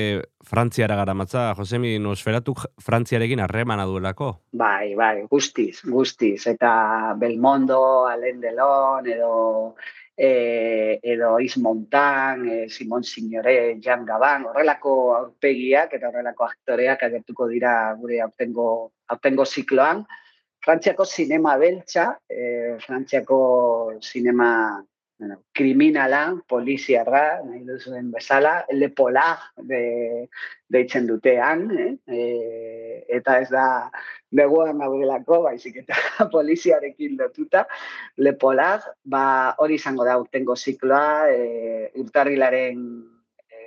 [0.49, 4.33] Frantziara garamatza, Josemi, nosferatuk Frantziarekin harremana duelako.
[4.59, 6.47] Bai, bai, guztiz, guztiz.
[6.51, 7.81] Eta Belmondo,
[8.11, 9.33] Alain Delon, edo
[10.17, 17.47] e, edo Is Montan, e, Simon Signore, Jan Gaban, horrelako aurpegiak eta horrelako aktoreak agertuko
[17.53, 18.69] dira gure aurtengo,
[19.07, 20.03] aurtengo zikloan.
[20.65, 23.39] Frantziako sinema beltza, e, Frantziako
[24.03, 24.51] sinema
[25.19, 30.29] bueno, kriminala, poliziarra, nahi duzuen bezala, lepola de,
[30.71, 31.91] deitzen dutean, eh?
[32.07, 32.23] e,
[33.19, 33.67] eta ez da
[34.31, 35.99] begoan gaudelako, baizik eta
[36.37, 37.65] poliziarekin lotuta,
[38.23, 39.25] lepola, ba,
[39.59, 42.85] hori izango da urtengo zikloa, e, urtarrilaren
[43.51, 43.65] e,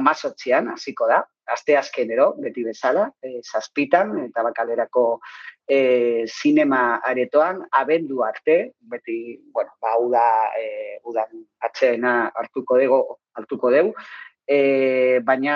[0.00, 1.22] amazotzian, hasiko da,
[1.54, 5.06] aste azkenero, beti bezala, e, zazpitan, eta bakalerako
[5.70, 10.24] e, sinema aretoan, abendu arte, beti, bueno, ba, uda,
[10.58, 12.98] e, udan atxeena hartuko dugu,
[13.38, 13.92] hartuko dugu,
[14.50, 15.54] e, baina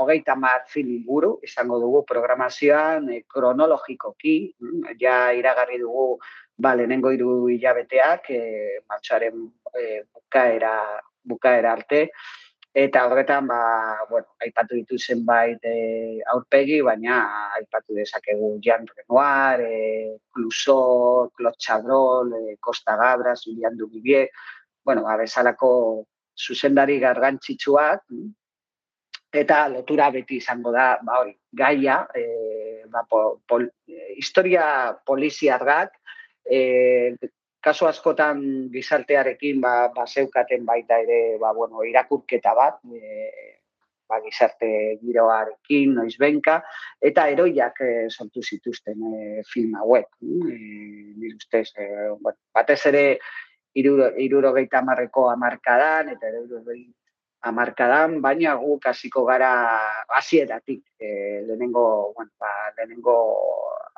[0.00, 4.38] hogeita mar film inguru izango dugu programazioan e, kronologikoki,
[5.02, 6.06] ja iragarri dugu
[6.56, 9.44] ba, lehenengo hiru hilabeteak, e, martxoaren
[9.76, 10.72] e, bukaera,
[11.20, 12.06] bukaera arte,
[12.74, 17.18] Eta horretan, ba, bueno, aipatu ditu zenbait e, aurpegi, baina
[17.54, 24.26] aipatu dezakegu Jean Renoir, e, Clouseau, Claude Chabrol, e, Costa Gabras, Julian Duvivier,
[24.82, 25.70] bueno, ba, bezalako
[26.34, 28.02] zuzendari gargantzitsuak,
[29.30, 33.68] eta lotura beti izango da, ba, hori, gaia, e, ba, pol, pol,
[34.18, 34.66] historia
[35.06, 35.94] poliziarrak,
[36.42, 37.14] e,
[37.64, 38.40] kasu askotan
[38.72, 43.60] gizartearekin ba, ba zeukaten baita ere ba, bueno, irakurketa bat, e,
[44.08, 44.68] ba, gizarte
[45.00, 46.58] giroarekin, noiz benka,
[47.00, 50.10] eta eroiak e, sortu zituzten e, film hauek.
[50.20, 50.58] E,
[51.16, 52.10] nire ustez, e,
[52.54, 53.06] batez ere
[53.74, 56.92] irurogeita amarreko amarkadan, eta irurogeita
[57.48, 59.50] amarkadan, baina guk hasiko gara
[60.18, 61.08] hasieratik e,
[61.48, 63.16] lehenengo, bueno, ba, lehenengo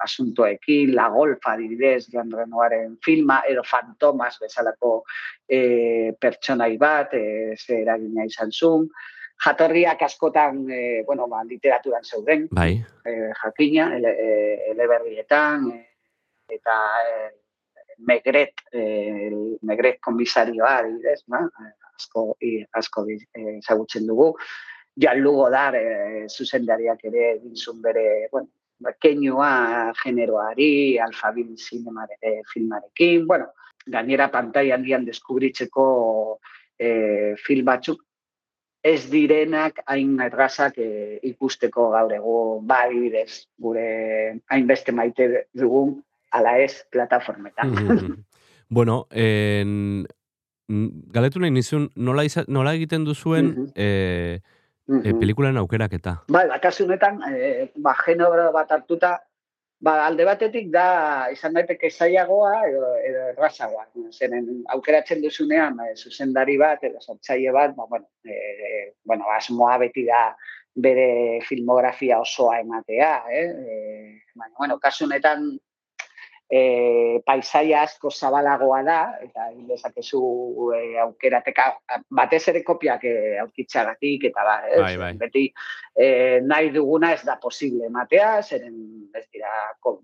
[0.04, 5.04] asuntoekin, la golfa adibidez, Jan Renoaren filma, edo fantomas bezalako
[5.48, 8.88] e, pertsonai bat, e, ze eragina izan zuen,
[9.44, 12.84] jatorriak askotan, e, bueno, ba, literaturan zeuden, bai.
[13.04, 17.26] e, jakina, ele, e, eleberrietan, e, eta e,
[18.06, 18.82] Megret, e,
[19.62, 21.46] Megret komisarioa, adibidez, ba,
[21.96, 24.34] asko, i, asko ezagutzen dugu.
[24.96, 28.48] Jan Lugo dar, e, zuzendariak ere dintzun bere, bueno,
[29.00, 33.46] keinua generoari, alfabil zinemare filmarekin, bueno,
[33.86, 35.86] gainera pantai handian deskubritzeko
[36.78, 38.02] e, film batzuk,
[38.86, 43.86] ez direnak hain errazak e, ikusteko gaur egun, ba, adibidez, gure
[44.52, 45.96] hainbeste maite dugun,
[46.32, 47.70] ala ez, plataformetan.
[47.70, 48.16] Mm -hmm.
[48.68, 50.06] bueno, en,
[51.14, 53.72] galetu nahi nizun, nola, iza, nola egiten duzuen mm -hmm.
[53.74, 54.40] e,
[54.88, 56.20] e, pelikulan aukeraketa?
[56.32, 59.16] Bai, bakasu honetan, e, ba, genero bat hartuta,
[59.82, 60.86] ba, alde batetik da,
[61.32, 63.86] izan daiteke zailagoa edo, edo errazagoa.
[64.12, 70.06] Zeren, aukeratzen duzunean, e, zuzendari bat, edo sortzaile bat, ba, bueno, e, bueno, asmoa beti
[70.08, 70.28] da
[70.76, 73.46] bere filmografia osoa ematea, eh?
[73.46, 73.76] E,
[74.34, 75.54] baina, bueno, kasu honetan,
[76.50, 80.20] e, paisaia asko zabalagoa da, eta dezakezu
[80.76, 81.66] e, aukerateka,
[82.20, 85.12] batez ere kopiak e, aurkitzagatik, eta ba, ez, bai, bai.
[85.18, 85.44] beti
[85.94, 86.06] e,
[86.46, 88.76] nahi duguna ez da posible ematea, zeren
[89.16, 89.50] ez dira
[89.82, 89.98] ko,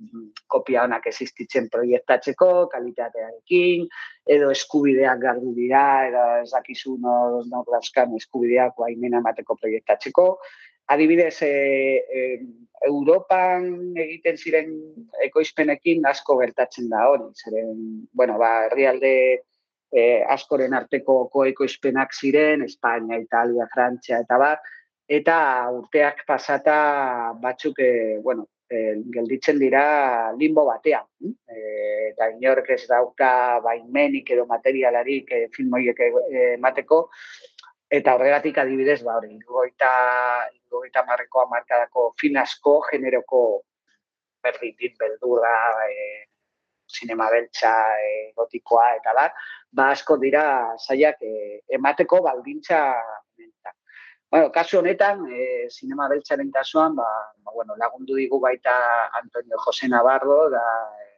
[0.51, 3.86] kopia honak existitzen proiektatzeko, kalitatearekin,
[4.26, 10.28] edo eskubideak gardu dira, edo ez dakizu nor, nor eskubideak baimena emateko proiektatzeko,
[10.86, 11.52] adibidez, e,
[12.02, 12.26] e,
[12.86, 14.72] Europan egiten ziren
[15.28, 17.28] ekoizpenekin asko gertatzen da hori.
[17.44, 17.76] Zeren,
[18.12, 19.12] bueno, ba, herrialde
[19.92, 20.02] e,
[20.34, 24.58] askoren arteko koekoizpenak ziren, Espainia, Italia, Frantzia eta bar,
[25.06, 25.36] eta
[25.76, 26.76] urteak pasata
[27.42, 31.06] batzuk, e, bueno, e, gelditzen dira limbo batean.
[31.22, 31.58] E,
[32.12, 36.02] eta inork ez dauka baimenik edo materialarik e, filmoiek
[36.56, 37.04] emateko,
[37.93, 39.88] Eta horregatik adibidez, ba, hori, goita,
[40.72, 43.40] goita marreko amarkadako finasko, generoko
[44.43, 45.53] berdintit, beldurra,
[45.84, 46.07] e,
[46.88, 49.26] sinema beltza, e, gotikoa, eta da,
[49.76, 50.45] ba, asko dira
[50.78, 52.80] zaiak e, emateko baldintza
[53.36, 53.76] eta.
[54.32, 57.11] Bueno, kasu honetan, e, sinema beltzaren kasuan, ba,
[57.45, 58.74] ba, bueno, lagundu digu baita
[59.20, 60.64] Antonio Jose Navarro, da,
[60.97, 61.11] e,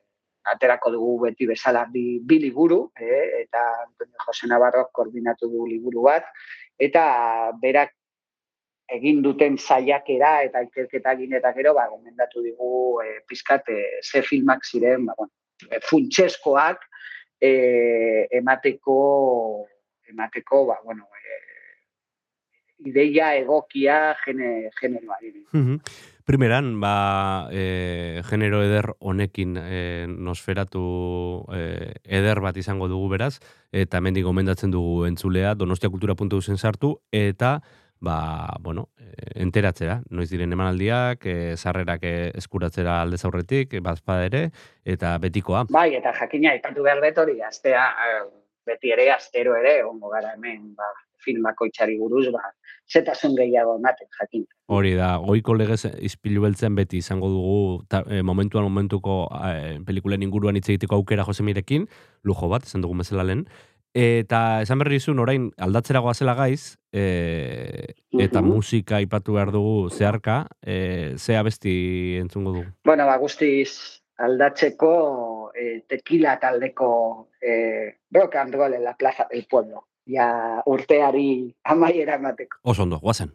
[0.51, 6.11] aterako dugu beti bezala bi, bi liburu, e, eta Antonio Jose Navarro koordinatu du liburu
[6.11, 6.27] bat,
[6.79, 7.95] eta berak
[8.95, 14.23] egin duten saiakera eta ikerketa egin eta gero ba gomendatu digu e, pizkat e, ze
[14.23, 15.33] filmak ziren ba bueno
[15.71, 16.85] e, funtseskoak
[17.41, 17.53] e,
[18.31, 18.99] emateko
[20.11, 21.41] emateko ba bueno e,
[22.85, 25.33] ideia egokia gene, generoari.
[25.53, 25.81] Mhm.
[26.25, 33.43] Primeran, ba, e, genero eder honekin e, nosferatu e, eder bat izango dugu beraz,
[33.77, 37.59] eta hemendik gomendatzen dugu entzulea, donostiakultura.usen sartu, eta
[38.01, 38.87] ba, bueno,
[39.37, 42.09] enteratzera, noiz diren emanaldiak, e, sarrerak
[42.41, 44.43] eskuratzera aldez aurretik, e, bazpada ere,
[44.97, 45.67] eta betikoa.
[45.77, 47.85] Bai, eta jakina, ipatu behar dut astea,
[48.65, 50.89] beti ere, astero ere, ongo gara hemen, ba,
[51.21, 52.49] film bakoitzari buruz, ba,
[52.91, 54.47] zetasun gehiago ematen, jakin.
[54.69, 60.23] Hori da, goiko legez izpilu beltzen beti izango dugu ta, e, momentuan momentuko e, pelikulen
[60.23, 61.89] inguruan hitz egiteko aukera Josemirekin,
[62.25, 63.47] lujo bat, esan dugu bezala lehen.
[63.95, 68.49] Eta esan berri dizun orain aldatzera goazela gaiz, e, eta Mhm.
[68.49, 72.67] musika aipatu behar dugu zeharka, e, ze abesti entzungo dugu.
[72.85, 79.47] Bueno, ba, guztiz aldatzeko eh, tequila taldeko eh, rock and roll en la plaza del
[79.49, 79.87] pueblo.
[80.07, 82.59] Ja urteari amaiera emateko.
[82.63, 83.33] Oso ondo, guazen.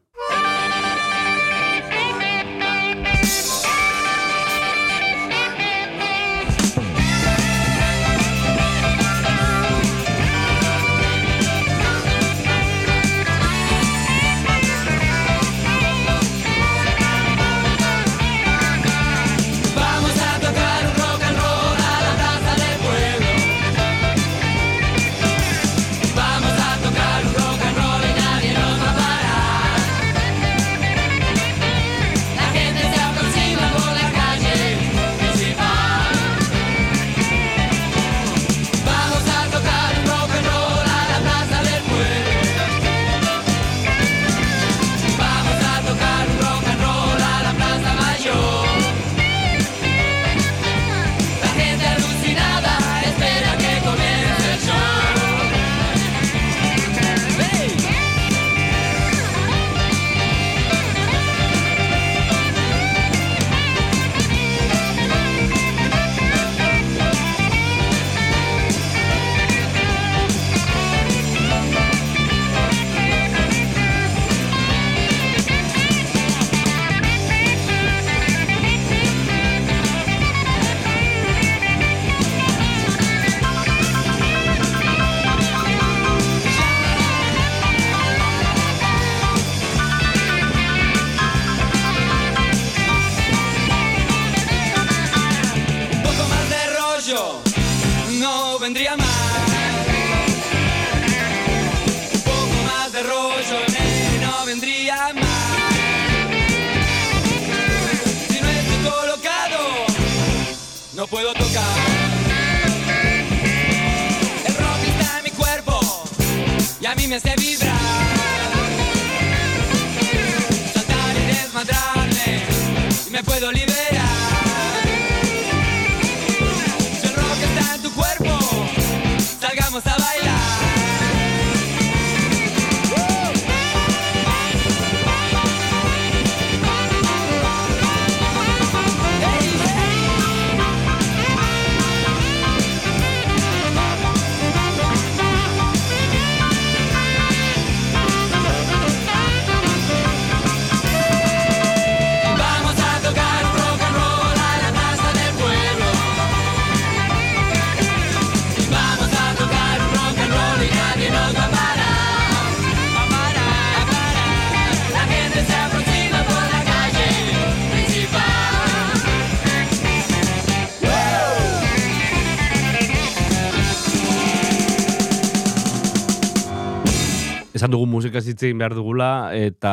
[177.60, 179.72] Esan dugu musika zitzegin behar dugula, eta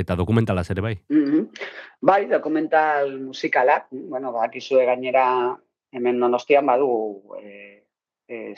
[0.00, 0.94] eta dokumentalaz ere bai.
[1.12, 1.42] Mhm.
[2.00, 5.24] Bai, dokumental musikalak, bueno, bakizue gainera
[5.92, 7.84] hemen donostian badu e,
[8.26, 8.54] e,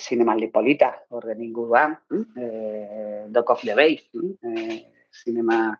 [0.52, 1.98] polita, horren inguruan,
[2.36, 5.76] e, Doc of the Bay, e, zinema,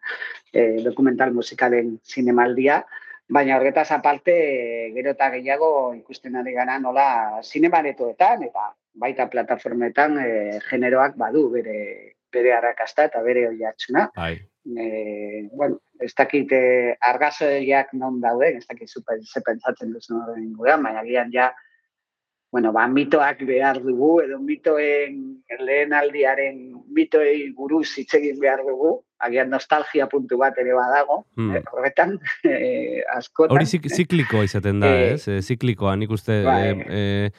[0.52, 2.84] e, dokumental musikalen zinemaldia,
[3.28, 10.60] baina horretaz aparte, gero eta gehiago ikusten ari gara nola zinemaretoetan eta baita plataformetan e,
[10.68, 14.34] generoak badu bere bere arrakasta eta bere oihartzuna Bai.
[14.66, 20.42] e, bueno, ez dakit e, argazoiak non dauden, ez dakit zupen, ze pentsatzen duzu horren
[20.44, 21.50] inguruan, baina gian ja,
[22.52, 25.16] bueno, ba, mitoak behar dugu, edo mitoen
[25.66, 26.60] lehen aldiaren
[26.94, 28.92] mitoei buruz hitz egin behar dugu,
[29.26, 31.56] agian nostalgia puntu bat ere badago, Hmm.
[31.56, 33.56] eh, horretan, eh, askotan.
[33.56, 35.28] Hori zik, ziklikoa izaten da, Eh, ez?
[35.28, 36.60] E, ziklikoa, nik uste bai.
[36.70, 37.30] e, e,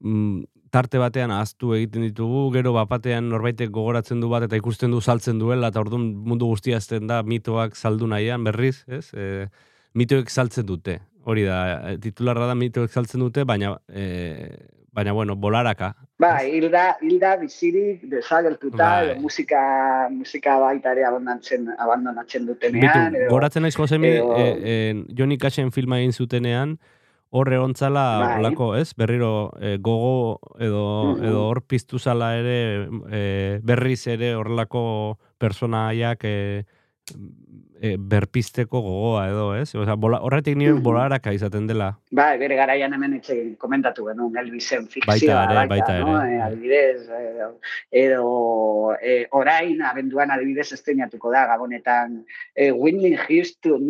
[0.00, 0.44] mm,
[0.76, 5.38] tarte batean ahaztu egiten ditugu, gero bapatean norbaitek gogoratzen du bat eta ikusten du saltzen
[5.40, 9.06] duela, eta orduan mundu guztia ezten da mitoak saldu nahian, berriz, ez?
[9.16, 9.46] E,
[9.96, 10.98] mitoek saltzen dute.
[11.26, 11.60] Hori da,
[11.92, 14.04] e, titularra da mitoek saltzen dute, baina, e,
[14.96, 15.94] baina bueno, bolaraka.
[16.20, 19.62] Ba, hilda, hilda bizirik, desagertuta, edo musika,
[20.12, 23.16] musika baita ere abandonatzen, abandonatzen Bitu, dutenean.
[23.16, 26.78] edo- goratzen naiz Josemi, edo- e, e, Johnny Cashen filma egin zutenean,
[27.30, 28.38] hor egontzala, Bai.
[28.40, 28.94] olako, ez?
[28.96, 31.24] Berriro e, gogo edo, Mhm.
[31.24, 36.64] edo hor piztu zala ere, e, berriz ere horrelako personaiak e,
[37.80, 39.74] e, berpisteko gogoa edo, ez?
[39.74, 40.82] Osea, bola, horretik Mhm.
[40.82, 41.98] bolaraka izaten dela.
[42.10, 45.46] Bai, bere garaian hemen etxe komentatu genuen Elvisen fikzioa.
[45.46, 46.20] Baita ere, baita no?
[46.22, 46.36] ere.
[46.36, 47.60] E, adibidez, edo,
[47.90, 52.24] edo e, orain, abenduan adibidez estrenatuko da, gabonetan
[52.54, 53.82] e, Whitney Houston,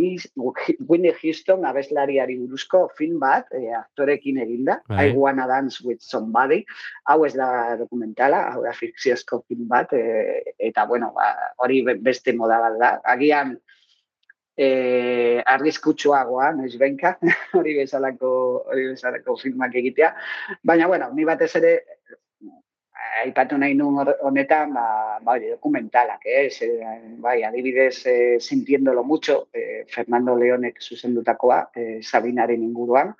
[0.88, 5.10] Whitney Houston abeslariari buruzko film bat, e, aktorekin eginda, Bai.
[5.10, 6.64] I Wanna Dance with Somebody,
[7.06, 11.98] hau ez da dokumentala, hau da fikziozko film bat, e, eta bueno, ba, hori be-
[12.00, 12.90] beste moda bat da.
[13.04, 13.58] Agian,
[14.56, 17.16] eh, argizkutsuagoa, noiz benka,
[17.58, 18.30] hori bezalako,
[18.70, 20.14] hori bezalako filmak egitea.
[20.62, 21.74] Baina, bueno, ni batez ere,
[23.22, 26.50] aipatu nahi hor- honetan, ba, ba, dokumentalak, eh?
[26.50, 26.68] Ze,
[27.18, 33.14] bai, adibidez, eh, Sintiéndolo mucho, eh, Fernando Leonek zuzendutakoa, eh, Sabinaren inguruan.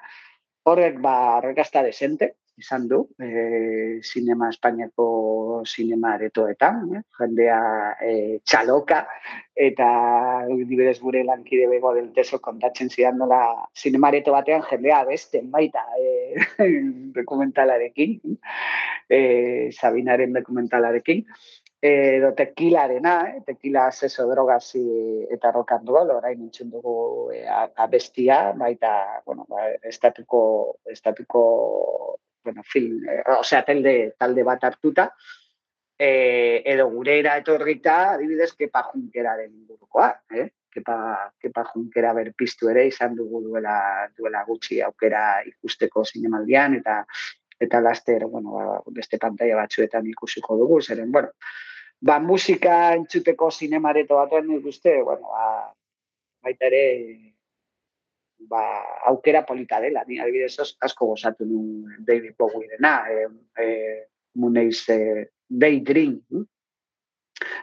[0.65, 7.03] Horrek, ba, arrakasta desente, izan du, eh, sinema Espainiako sinema aretoetan, eh?
[7.19, 7.59] jendea
[8.01, 9.03] eh, txaloka,
[9.55, 9.89] eta
[10.45, 13.43] adibidez gure lankide bego del teso kontatzen zidan nola
[13.77, 16.47] zinemareto batean jendea besten baita eh,
[17.19, 18.19] dokumentalarekin,
[19.09, 21.25] eh, Sabinaren dokumentalarekin,
[21.87, 27.71] edo tekilarena, eh, tekila seso drogas y- eta rock and roll, orain entzun dugu a-
[27.85, 35.11] abestia, baita, bueno, ba, estatuko, estatuko, bueno, film, eh, osea, talde, talde bat hartuta,
[35.99, 40.47] eh, edo gurera etorrita, adibidez, kepa junkeraren ingurukoa, eh?
[40.77, 40.97] Kepa,
[41.41, 43.77] kepa junkera berpiztu ere izan dugu duela,
[44.15, 47.01] duela gutxi aukera ikusteko zinemaldian, eta
[47.59, 51.33] eta laster, bueno, ba, beste pantalla batzuetan ikusiko dugu, zeren, bueno,
[52.01, 55.73] ba, musika entzuteko zinemareto batean nik uste, bueno, ba,
[56.45, 56.85] baita ere,
[58.39, 58.63] ba,
[59.07, 63.27] aukera polita dela, ni adibidez as- asko gozatu nuen David Bowie-rena, e,
[63.63, 63.67] e,
[64.35, 66.45] muneiz e, Daydream, hm?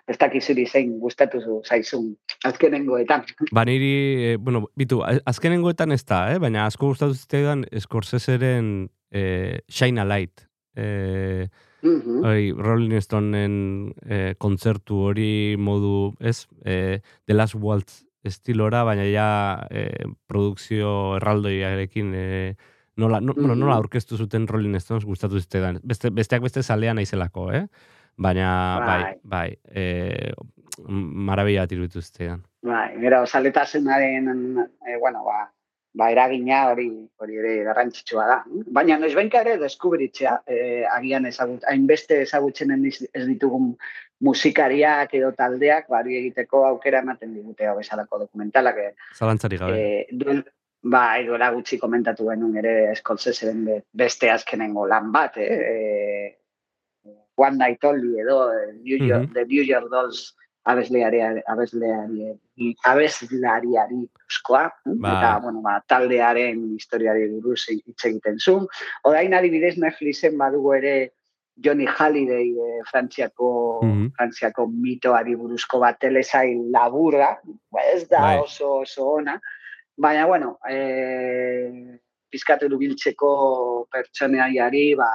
[0.07, 2.11] ez dakizuri zein gustatu zu- zaizun
[2.45, 3.23] azkenengoetan.
[3.51, 3.91] Ba niri,
[4.33, 6.39] e, bueno, bitu, azkenengoetan ez da, eh?
[6.39, 10.47] baina asko gustatu zitzaidan Scorseseren e, Shine a Light.
[10.75, 11.47] E,
[11.83, 12.23] Mhm.
[12.23, 16.47] hori, Rolling Stoneen e, kontzertu hori modu, ez?
[16.63, 19.87] E, The Last Waltz estilora, baina ja e,
[20.27, 22.55] produkzio erraldoiarekin e,
[22.95, 23.77] nola, no, bueno, nola Mhm.
[23.83, 25.79] aurkeztu zuten Rolling Stones gustatu zitzaidan.
[25.83, 27.67] Beste, besteak beste zalea naizelako, eh?
[28.17, 29.57] Baina, bai, Bai.
[29.73, 30.33] e,
[30.87, 32.43] marabila bat iruditu zitzaidan.
[32.63, 34.29] Bai, gero saletasunaren,
[34.87, 35.51] e, bueno, ba,
[35.93, 36.87] ba eragina hori
[37.21, 38.37] hori ere garrantzitsua da.
[38.77, 42.71] Baina noizbenka ere deskubritzea, e, agian ezagut, hainbeste ezagutzen
[43.13, 43.75] ez ditugun
[44.23, 48.77] musikariak edo taldeak, bari egiteko aukera ematen digute hau bezalako dokumentalak.
[48.77, 48.89] E,
[49.19, 49.79] Zalantzarik gabe.
[49.79, 50.43] e, duel,
[50.83, 52.93] bai, duela gutxi komentatu genuen ere
[53.65, 55.49] be- beste azkenengo lan bat, eh?
[55.49, 56.37] E,
[57.35, 59.33] One Night Only edo eh, New York, Mhm.
[59.33, 60.35] The New York Dolls
[60.65, 62.29] abesleari, abesleari,
[62.85, 64.63] abeslariari buruzkoa?
[64.85, 65.09] Ba.
[65.17, 68.67] eta, bueno, ba, taldearen historiari buruz hitz egiten zuen.
[69.03, 70.95] Orain adibidez Netflixen badugu ere
[71.63, 74.07] Johnny Halliday eh, Frantziako, Mhm.
[74.17, 77.37] Frantziako mitoari buruzko bat telesail laburra,
[77.71, 78.37] ba, ez da Bai.
[78.39, 79.39] oso oso ona,
[79.97, 81.99] baina, bueno, eh,
[82.31, 85.09] pizkatu biltzeko pertsonaiari, ba,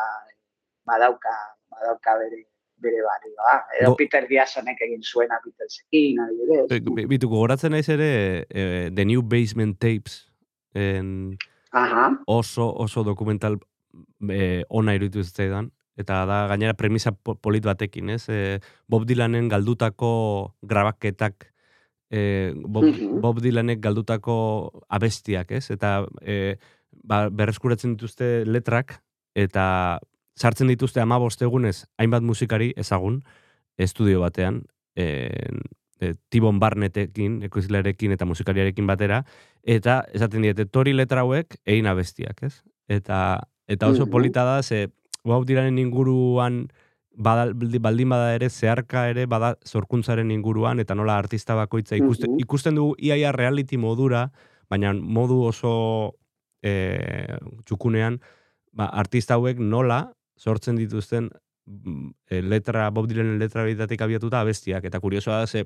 [0.87, 1.35] badauka,
[1.71, 2.45] badauka bere,
[2.81, 3.55] bere balioa.
[3.81, 6.67] Edo Go- Peter Diasonek egin zuena Beatlesekin, adibidez.
[6.71, 10.25] E, bi- Bitu, gogoratzen naiz ere e, The New Basement Tapes
[10.75, 11.37] en
[11.73, 13.59] Aha, oso oso dokumental
[14.31, 18.29] e, ona iruditu zitzaidan eta da gainera premisa po- polit batekin, ez?
[18.31, 21.49] E, Bob Dylanen galdutako grabaketak
[22.11, 23.21] e, Bob, Mhm.
[23.21, 25.71] Bob Dylanek galdutako abestiak, ez?
[25.71, 26.57] Eta e,
[27.05, 29.01] ba, berreskuratzen dituzte letrak
[29.35, 29.99] eta
[30.39, 33.23] sartzen dituzte ama egunez hainbat musikari ezagun
[33.77, 34.63] estudio batean
[34.97, 35.05] e,
[36.01, 39.23] e, Tibon Barnetekin, ekoizlearekin eta musikariarekin batera,
[39.63, 42.63] eta esaten diete tori letra hauek egin abestiak, ez?
[42.89, 44.89] Eta, eta oso polita da, ze
[45.25, 46.69] Bob Dylanen inguruan
[47.19, 52.79] badal, baldin bada ere zeharka ere bada zorkuntzaren inguruan eta nola artista bakoitza ikusten, ikusten
[52.79, 54.29] dugu iaia reality modura,
[54.71, 55.73] baina modu oso
[56.63, 56.73] e,
[57.67, 58.21] txukunean
[58.73, 60.07] ba, artista hauek nola
[60.39, 61.29] sortzen dituzten
[61.67, 65.65] mm, e, letra, Bob Dylanen letra beritatik abiatuta abestiak, eta kuriosoa da ze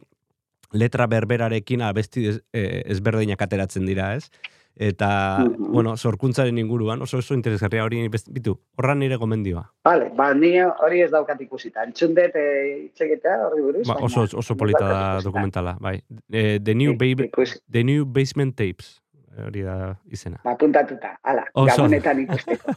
[0.73, 4.31] letra berberarekin abesti ez, e, ezberdinak ateratzen dira, ez?
[4.75, 5.67] Eta, Mhm.
[5.71, 9.67] bueno, sorkuntzaren inguruan, oso oso interesgarria hori bitu, horra nire gomendioa.
[9.85, 11.85] Vale, ba, ni hori ez daukat ikusita.
[11.85, 13.87] Entzun dut eh, hitz egitea horri buruz.
[13.87, 16.03] Ba, oso, oso polita da dokumentala, bai.
[16.33, 17.31] E, the, new baby,
[17.71, 19.02] the New Basement Tapes,
[19.47, 20.39] hori da izena.
[20.45, 21.67] Ba, puntatuta, ala, Oso.
[21.77, 22.75] gabonetan ikusteko.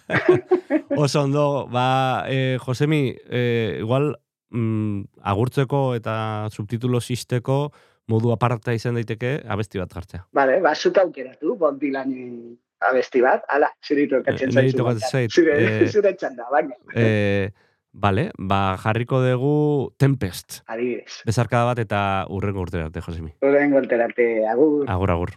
[1.06, 4.14] Oso ondo, ba, e, Josemi, e, igual
[4.52, 7.72] mm, agurtzeko eta subtitulo sisteko
[8.08, 10.26] modu aparta izan daiteke abesti bat jartzea.
[10.34, 14.62] Vale, ba, zuk aukeratu, Bob Dylanen abesti bat, ala, zuri tokatzen Eh, zaizu.
[14.62, 15.12] niri tokatzen baina.
[15.12, 17.50] zait, Zure, eh, zure txanda, baina, E,
[17.92, 20.62] bale, ba, jarriko dugu Tempest.
[20.68, 21.22] adibidez.
[21.26, 23.34] Bezarkada bat eta urrengo urtera arte, Josemi.
[23.42, 24.86] Horren golterate, agur.
[24.88, 25.34] Agur, agur.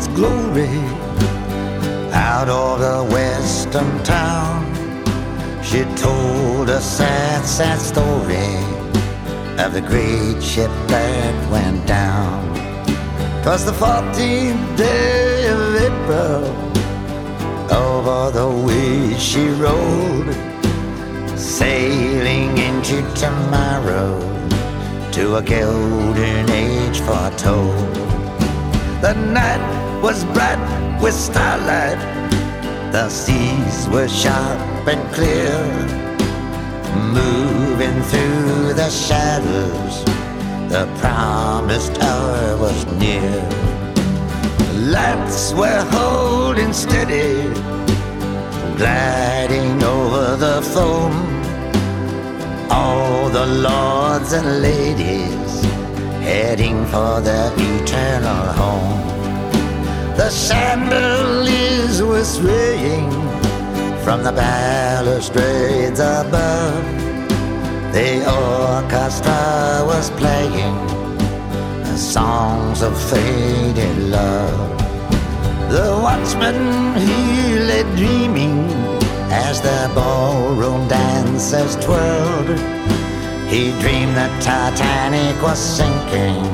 [0.00, 0.80] Its glory
[2.14, 4.64] out of the western town.
[5.62, 8.52] She told a sad, sad story
[9.62, 12.40] of the great ship that went down.
[13.42, 16.42] 'Twas the 14th day of April.
[17.84, 20.30] Over the way she rode,
[21.36, 24.12] sailing into tomorrow
[25.16, 27.94] to a golden age foretold.
[29.04, 32.00] The night was bright with starlight,
[32.92, 35.60] the seas were sharp and clear,
[37.12, 40.04] moving through the shadows.
[40.70, 43.30] The promised hour was near.
[44.96, 47.48] Lights were holding steady,
[48.76, 51.30] gliding over the foam
[52.70, 55.62] all the lords and ladies
[56.22, 59.19] heading for their eternal home.
[60.20, 63.10] The chandeliers were swaying
[64.04, 66.84] from the balustrades above.
[67.96, 70.76] The orchestra was playing
[71.84, 74.78] the songs of faded love.
[75.70, 76.60] The watchman
[77.00, 78.68] he lay dreaming
[79.32, 82.58] as the ballroom dancers twirled.
[83.48, 86.44] He dreamed that Titanic was sinking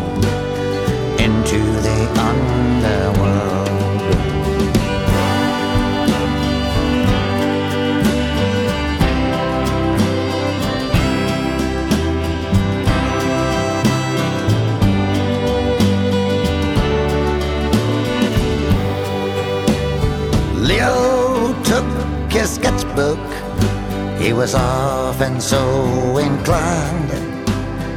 [1.19, 1.99] into the
[2.31, 3.36] underworld.
[20.77, 21.87] Leo took
[22.31, 23.19] his sketchbook.
[24.21, 27.13] He was often so inclined.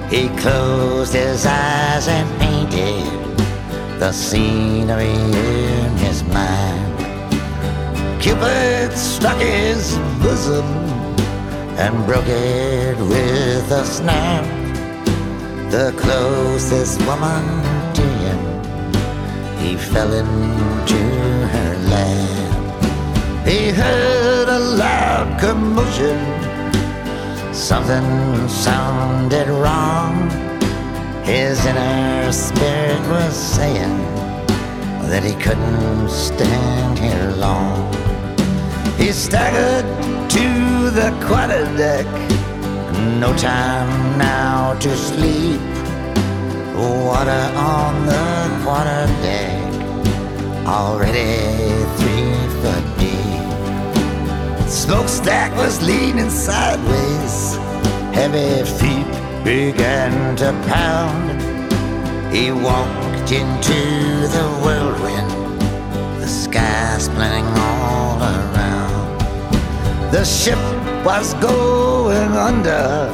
[0.09, 3.37] He closed his eyes and painted
[3.99, 6.95] the scenery in his mind.
[8.21, 10.65] Cupid struck his bosom
[11.83, 14.45] and broke it with a snap.
[15.69, 17.43] The closest woman
[17.97, 18.41] to him,
[19.57, 21.01] he fell into
[21.53, 22.48] her lap.
[23.49, 26.19] He heard a loud commotion.
[27.51, 30.29] Something sounded wrong.
[31.23, 33.97] His inner spirit was saying
[35.09, 37.91] that he couldn't stand here long.
[38.97, 39.87] He staggered
[40.35, 42.05] to the quarterdeck.
[43.19, 45.59] No time now to sleep.
[46.75, 52.18] Water on the quarterdeck, already three.
[54.69, 57.55] Smokestack was leaning sideways.
[58.13, 61.41] Heavy feet began to pound.
[62.31, 65.61] He walked into the whirlwind,
[66.21, 69.19] the sky splitting all around.
[70.11, 70.59] The ship
[71.03, 73.11] was going under.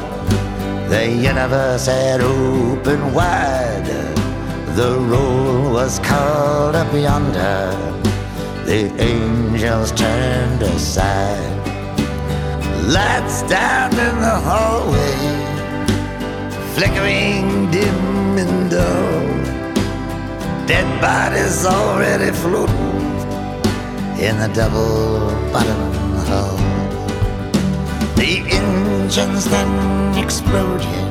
[0.90, 3.86] The universe had opened wide.
[4.76, 8.05] The roll was called up yonder.
[8.66, 11.56] The angels turned aside.
[12.88, 15.16] Lights down in the hallway,
[16.74, 19.26] flickering dim and dull.
[20.66, 22.76] Dead bodies already floating
[24.20, 26.58] in the double bottom hull.
[28.16, 31.06] The engines then exploded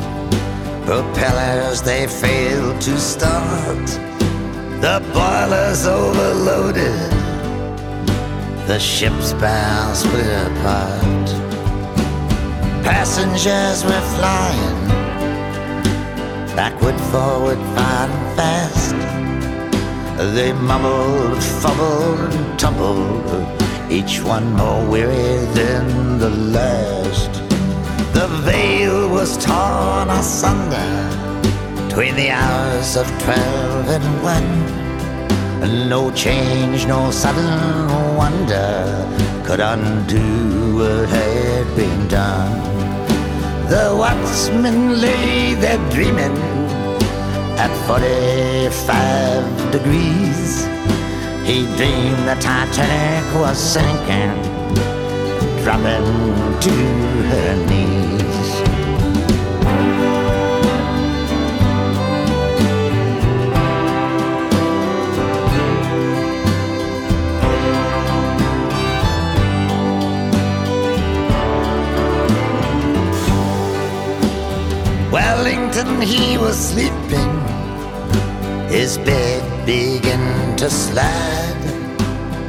[0.84, 3.86] Propellers they failed to start.
[4.82, 7.23] The boilers overloaded.
[8.66, 11.26] The ship's bow split apart.
[12.82, 14.84] Passengers were flying
[16.56, 18.94] backward, forward, fine and fast.
[20.34, 27.32] They mumbled, fumbled, and tumbled, each one more weary than the last.
[28.14, 30.92] The veil was torn asunder
[31.86, 34.83] between the hours of twelve and one.
[35.62, 39.08] No change, no sudden wonder
[39.44, 42.52] could undo what had been done.
[43.68, 46.36] The watchman lay there dreaming
[47.58, 50.66] at 45 degrees.
[51.44, 54.34] He dreamed the Titanic was sinking,
[55.62, 56.06] dropping
[56.60, 56.74] to
[57.30, 58.33] her knees.
[75.14, 77.34] Wellington, he was sleeping.
[78.66, 81.64] His bed began to slide.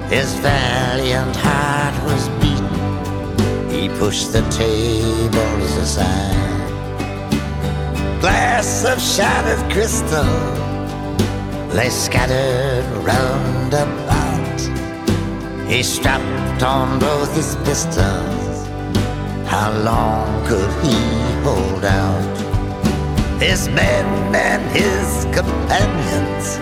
[0.09, 3.69] His valiant heart was beating.
[3.69, 6.71] He pushed the tables aside.
[8.19, 10.25] Glass of shattered crystal
[11.77, 14.59] lay scattered round about.
[15.69, 18.57] He strapped on both his pistols.
[19.45, 20.97] How long could he
[21.43, 22.44] hold out?
[23.39, 26.57] His men and his companions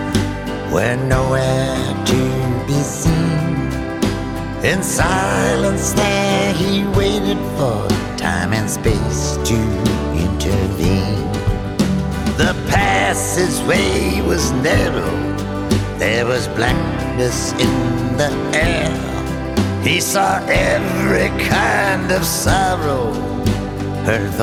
[0.72, 3.14] were nowhere to be seen.
[4.64, 9.54] In silence, there he waited for time and space to
[10.16, 11.22] intervene.
[12.36, 15.14] The passageway was narrow,
[15.98, 18.90] there was blackness in the air.
[19.84, 23.12] He saw every kind of sorrow,
[24.04, 24.34] heard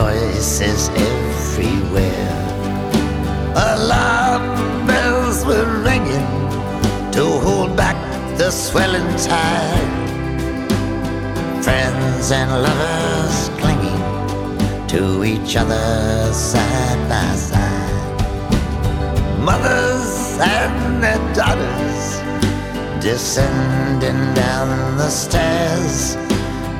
[0.59, 2.34] is everywhere.
[3.55, 6.28] Alarm bells were ringing
[7.12, 7.95] to hold back
[8.39, 9.91] the swelling tide.
[11.64, 18.20] Friends and lovers clinging to each other side by side.
[19.39, 22.20] Mothers and their daughters
[22.99, 26.16] descending down the stairs,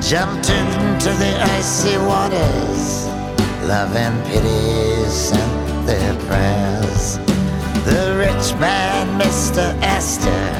[0.08, 3.06] jumped into the icy waters.
[3.68, 7.18] Love and pity sent their prayers.
[7.84, 9.62] The rich man, Mr.
[9.80, 10.58] Astor,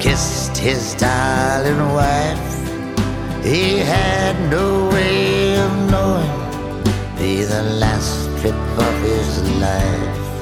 [0.00, 3.44] kissed his darling wife.
[3.44, 6.82] He had no way of knowing
[7.16, 10.34] be the last trip of his life.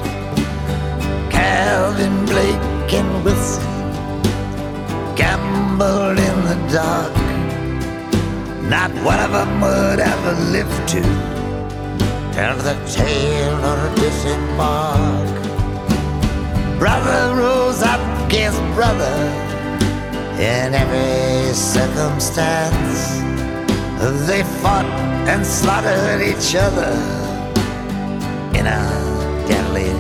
[1.31, 3.63] Calvin Blake and Wilson
[5.15, 7.22] gambled in the dark.
[8.73, 11.03] Not one of them would ever live to
[12.33, 15.29] tell the tale or disembark.
[16.79, 19.15] Brother rose up against brother
[20.41, 23.21] in every circumstance.
[24.27, 24.87] They fought
[25.29, 26.93] and slaughtered each other
[28.59, 28.83] in a
[29.47, 29.93] deadly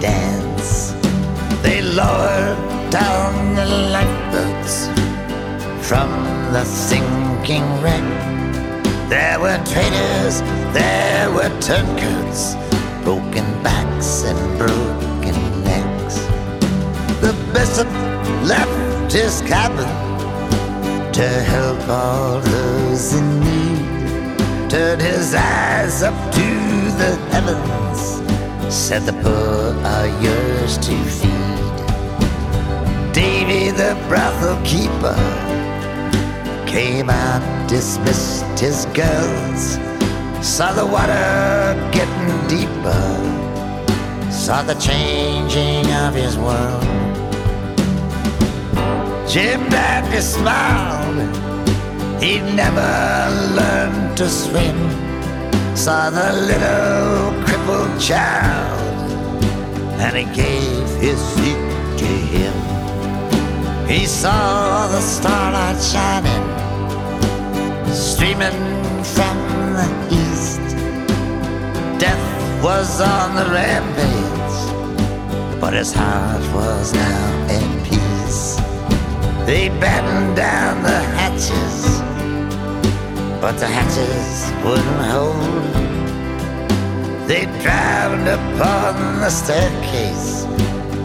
[0.00, 0.92] dance.
[1.64, 4.86] They lowered down the lifeboats
[5.88, 8.02] from the sinking wreck.
[9.08, 10.40] There were traitors,
[10.72, 12.54] there were turncoats,
[13.04, 16.16] broken backs and broken necks.
[17.20, 17.88] The bishop
[18.48, 19.88] left his cabin
[21.12, 24.70] to help all those in need.
[24.70, 26.48] Turned his eyes up to
[26.98, 28.00] the heavens,
[28.74, 31.50] said the poor are yours to feed.
[33.12, 35.49] Davy the brothel keeper
[36.70, 39.78] came out, dismissed his girls,
[40.40, 43.02] saw the water getting deeper,
[44.30, 46.84] saw the changing of his world.
[49.28, 51.18] Jim Dandy smiled,
[52.22, 52.90] he'd never
[53.58, 54.78] learned to swim,
[55.74, 59.10] saw the little crippled child,
[59.98, 61.62] and he gave his seat
[61.98, 62.54] to him.
[63.88, 66.49] He saw the starlight shining,
[67.94, 68.58] streaming
[69.04, 69.36] from
[69.78, 70.60] the east.
[71.98, 78.56] Death was on the rampage, but his heart was now at peace.
[79.46, 82.00] They battened down the hatches,
[83.40, 85.74] but the hatches wouldn't hold.
[87.28, 90.44] they traveled upon the staircase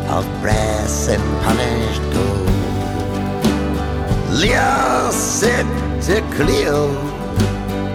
[0.10, 2.50] of brass and polished gold.
[4.42, 5.65] Leo said
[6.06, 6.92] to Cleo,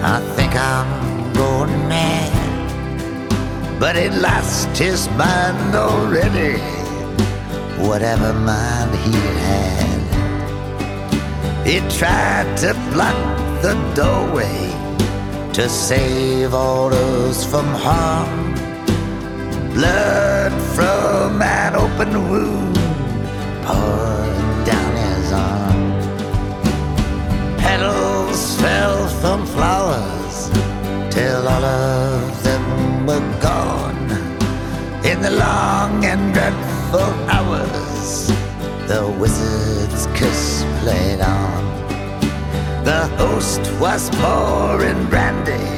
[0.03, 2.33] I think I'm going mad.
[3.79, 6.59] But he lost his mind already,
[7.79, 9.13] whatever mind he
[9.47, 10.01] had.
[11.65, 13.15] He tried to block
[13.63, 14.61] the doorway
[15.53, 18.55] to save all those from harm.
[19.73, 22.77] Blood from an open wound
[23.65, 24.10] poured
[28.61, 30.51] fell from flowers
[31.11, 34.11] till all of them were gone.
[35.03, 38.29] In the long and dreadful hours,
[38.87, 41.63] the wizard's kiss played on.
[42.85, 45.69] The host was pouring brandy.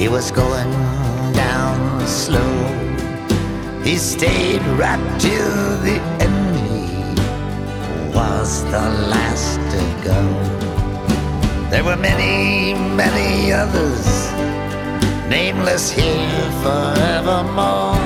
[0.00, 0.72] He was going
[1.34, 2.54] down slow.
[3.84, 7.16] He stayed right till the end.
[7.86, 10.71] He was the last to go.
[11.72, 14.04] There were many, many others,
[15.26, 17.96] nameless here forevermore.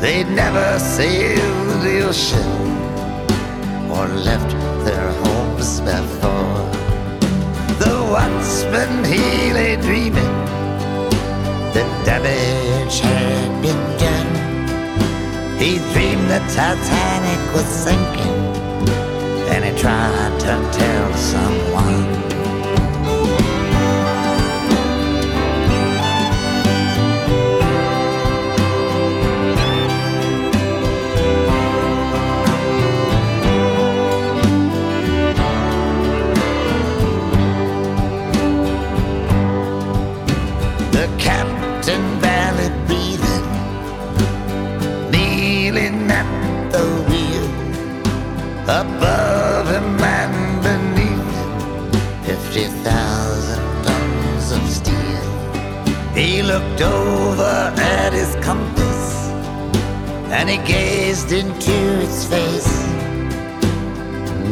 [0.00, 2.48] They'd never sailed the ocean
[3.90, 4.52] or left
[4.86, 6.64] their homes before.
[7.82, 10.34] The watchman, he lay dreaming,
[11.74, 13.62] the damage had
[13.98, 15.58] done.
[15.58, 18.53] He dreamed the Titanic was sinking,
[19.72, 22.33] trying to tell someone.
[56.54, 59.28] Looked over at his compass
[60.30, 62.74] and he gazed into its face.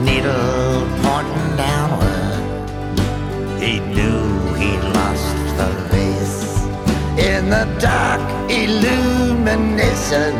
[0.07, 2.43] Needle pointing downward,
[3.63, 4.25] he knew
[4.55, 6.43] he lost the race.
[7.31, 8.21] In the dark
[8.51, 10.33] illumination,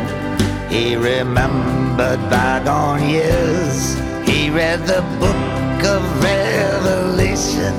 [0.69, 3.95] he remembered bygone years.
[4.27, 7.75] He read the book of Revelation,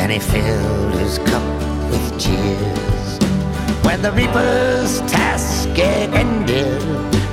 [0.00, 3.18] and he filled his cup with tears.
[3.84, 6.82] When the Reaper's task had ended,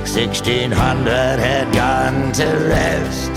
[0.08, 3.32] 1600 had gone to rest.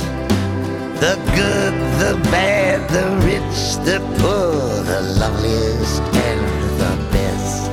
[0.99, 6.43] The good, the bad, the rich, the poor, the loveliest and
[6.81, 7.71] the best.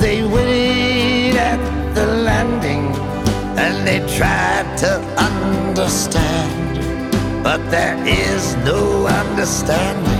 [0.00, 2.86] They waited at the landing
[3.58, 4.92] and they tried to
[5.28, 6.58] understand.
[7.42, 10.17] But there is no understanding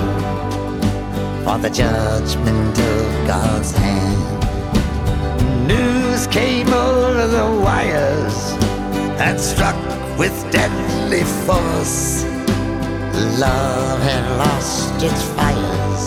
[1.49, 4.23] for the judgment of God's hand.
[5.67, 8.39] News came over the wires
[9.19, 9.79] and struck
[10.19, 12.25] with deadly force.
[13.41, 16.03] Love had lost its fires,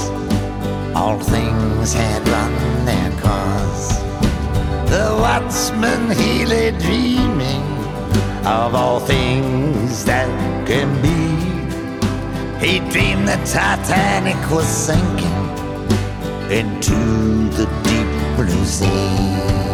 [0.95, 2.53] all things had run
[2.85, 3.87] their course.
[4.93, 6.09] The watchman
[6.51, 7.65] lay dreaming
[8.45, 10.29] of all things that
[10.67, 11.21] can be.
[12.63, 15.30] He dreamed the Titanic was sinking
[16.51, 16.91] into
[17.55, 19.70] the deep blue sea.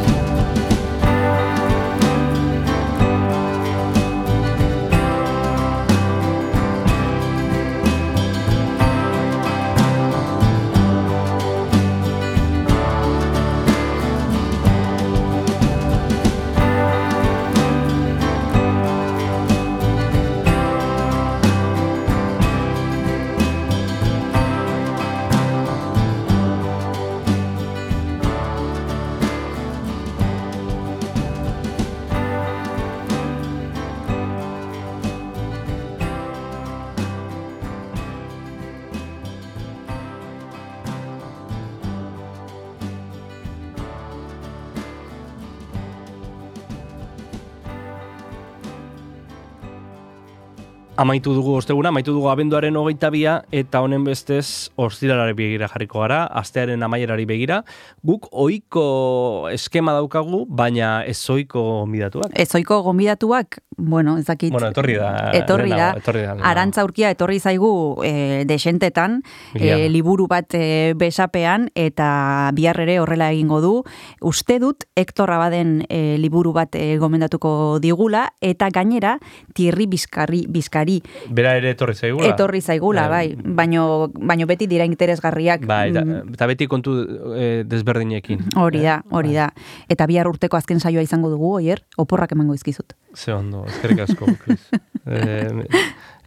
[51.08, 56.26] Amaitu dugu osteguna, amaitu dugu abenduaren hogeita bia, eta honen bestez ostiralari begira jarriko gara,
[56.42, 57.62] astearen amaierari begira.
[58.04, 62.36] Guk ohiko eskema daukagu, baina ez ohiko midatuak.
[62.36, 64.52] Ezoiko gonbidatuak, bueno, ez dakit.
[64.52, 65.12] Bueno, etorri da.
[65.38, 65.94] Etorri da.
[65.96, 66.34] etorri da.
[66.34, 66.50] lehenago.
[66.50, 67.72] Arantza urkia etorri zaigu
[68.04, 69.22] e, desentetan,
[69.56, 69.94] Egia e, da.
[69.94, 73.74] liburu bat e, besapean, eta bihar ere horrela egingo du.
[74.20, 79.16] Uste dut, Hector Abaden e, liburu bat e, gomendatuko digula, eta gainera,
[79.56, 80.97] Thierry Bizkarri, Bizkari
[81.30, 82.28] Bera ere etorri zaigula.
[82.34, 83.36] etorri zaigula, Eh, bai.
[83.44, 85.66] Baino, baino beti dira interesgarriak.
[85.66, 86.96] Bai, eta, Mm, eta beti kontu
[87.36, 88.46] eh, desberdinekin.
[88.56, 89.50] Hori da, hori da.
[89.90, 92.94] Eta bihar urteko azken saioa izango dugu, oier, oporrak emango izkizut.
[93.16, 94.70] Ze ondo, eskerrik asko, Chris.
[95.08, 95.50] eh,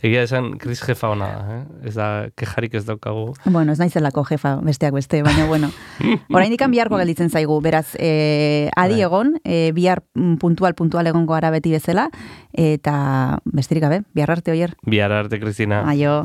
[0.02, 1.60] egia esan, Chris jefa ona eh?
[1.90, 2.08] Ez da,
[2.38, 3.34] kejarik ez daukagu.
[3.44, 5.70] Bueno, ez naizelako jefa besteak beste, baina bueno.
[6.36, 9.06] Oraindik biharko gelditzen zaigu, beraz, e, adi Bai.
[9.08, 10.04] egon, e, bihar
[10.40, 12.10] puntual puntual egongo gara beti bezala,
[12.52, 14.76] eta besterik gabe, bihar arte oier.
[14.86, 15.84] Bihar arte, Kristina.
[15.88, 16.24] Aio.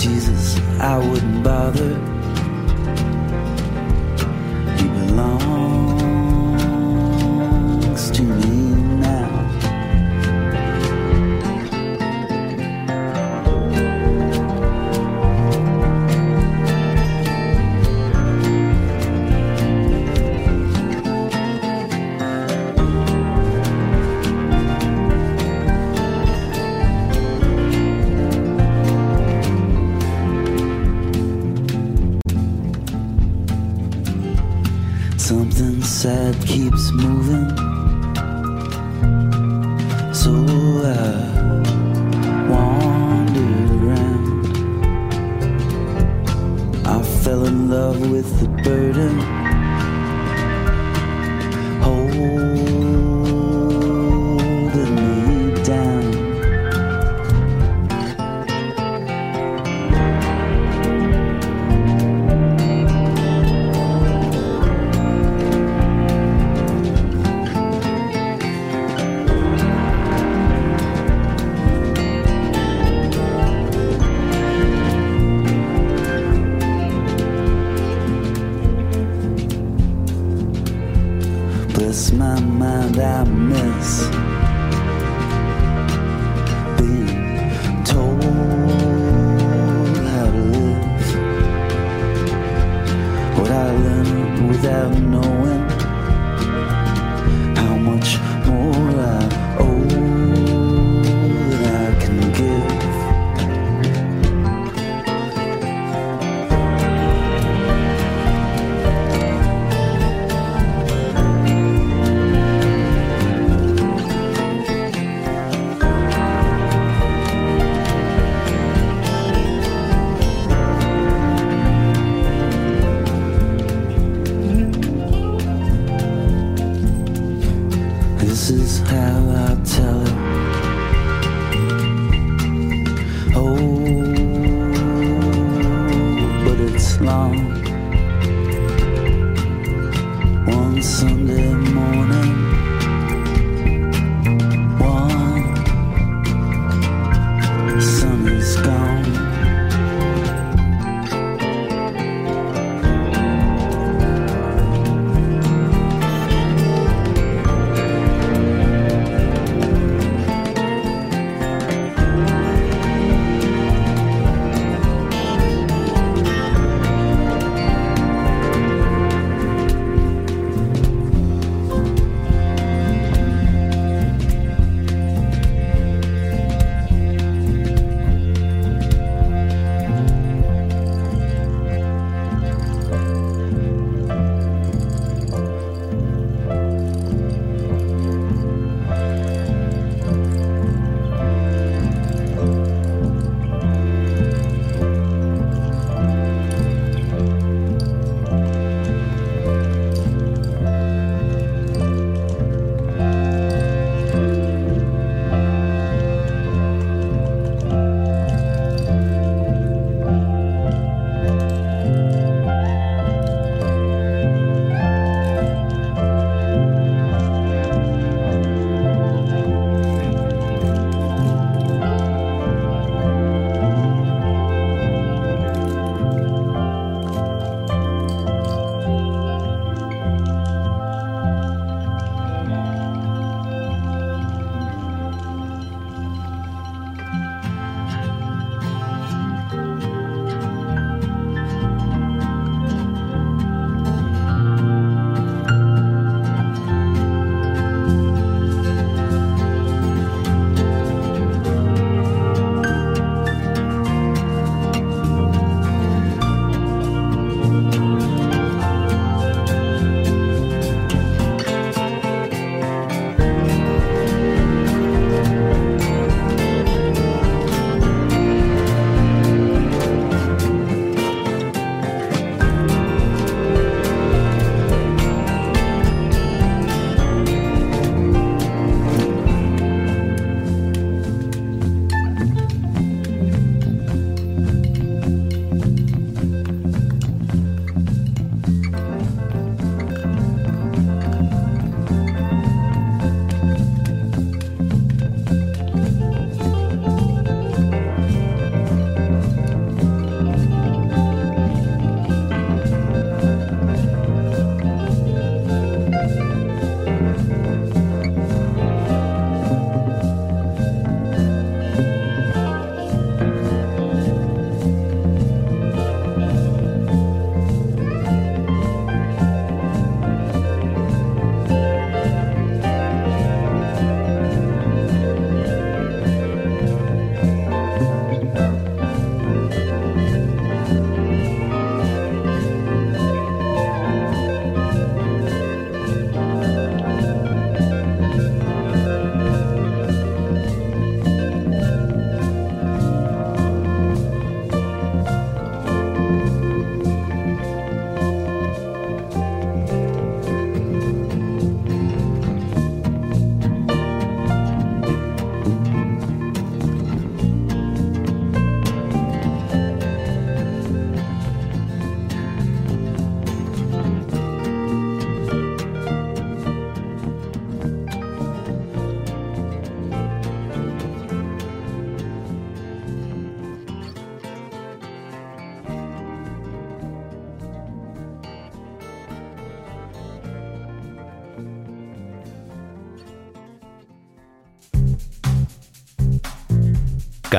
[0.00, 2.19] Jesus, I wouldn't bother.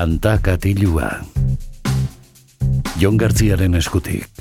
[0.02, 1.11] Kanta katilua.
[2.98, 4.40] Jon Gartziaren eskutik.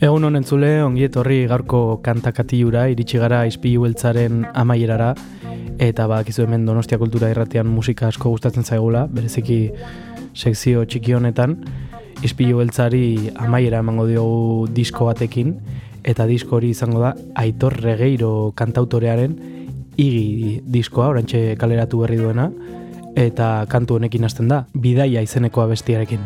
[0.00, 5.10] Egun honen zule, ongi etorri gaurko kantakatiura, iritsi gara izpilu beltzaren amaierara,
[5.76, 9.58] eta badakizu hemen Donostia Kultura irratian musika asko gustatzen zaigula, bereziki
[10.32, 11.58] sekzio txiki honetan,
[12.24, 15.58] izpilu beltzari amaiera emango diogu disko batekin,
[16.08, 17.12] eta disko hori izango da
[17.44, 19.36] Aitor Regeiro kantautorearen
[20.00, 22.48] igi diskoa, orantxe kaleratu berri duena,
[23.16, 26.20] eta kantu honekin hasten da, bidaia izeneko abestiarekin.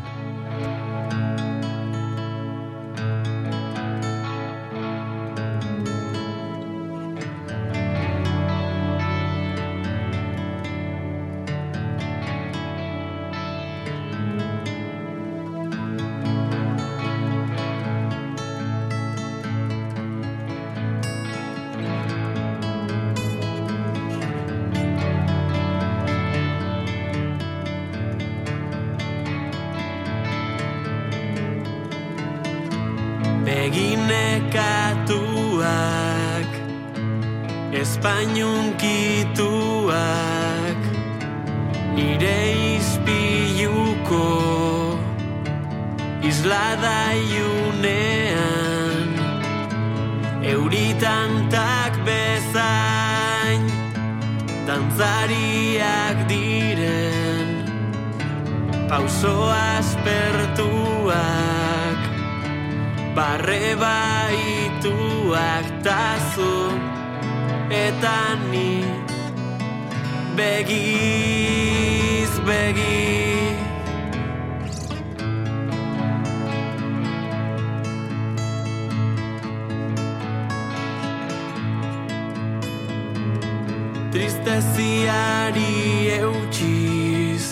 [46.27, 49.11] Islada iunean
[50.43, 53.63] Euritantak bezain
[54.67, 57.49] Dantzariak diren
[58.91, 61.07] Pauso aspertuak
[63.15, 66.59] barre baituak tazu
[67.71, 68.19] eta
[68.51, 68.85] ni
[70.37, 73.06] begiz begi
[84.57, 87.45] tristeziari eutxiz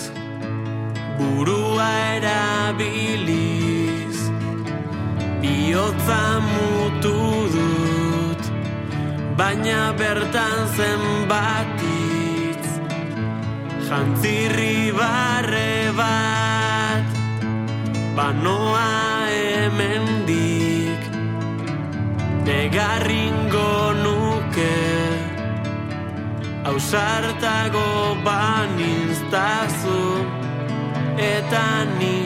[1.17, 4.17] burua erabiliz.
[5.41, 7.19] Bihotza mutu
[7.53, 8.43] dut
[9.37, 12.69] baina bertan zenbatitz
[13.87, 17.05] jantzirri barre bat
[18.17, 18.89] banoa
[19.29, 21.01] hemendik.
[22.45, 23.73] Negarringo
[24.03, 24.94] nuke
[26.65, 30.01] ausartago baninztazu
[31.17, 31.67] eta
[31.99, 32.17] ni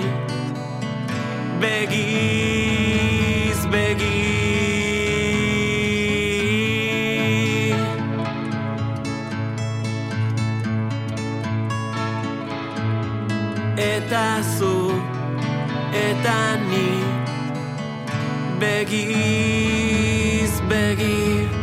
[1.62, 4.22] begiz begi
[13.92, 14.26] eta
[14.56, 14.76] zu
[16.08, 16.40] eta
[16.72, 16.90] ni
[18.64, 21.59] begiz begi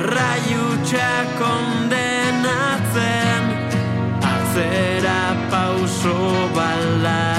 [0.00, 1.08] erraiutxa
[1.38, 3.44] kondenatzen
[4.32, 5.20] atzera
[5.52, 6.16] pauso
[6.56, 7.29] baldarrak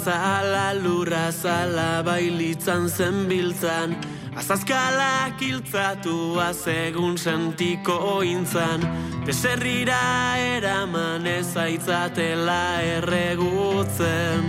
[0.00, 3.94] zala, lurra zala, bailitzan zen biltzan,
[4.40, 8.80] Azazkalak iltzatua segun sentiko intzan,
[9.26, 12.62] Beserrira eraman ezaitzatela
[12.96, 14.46] erregutzen.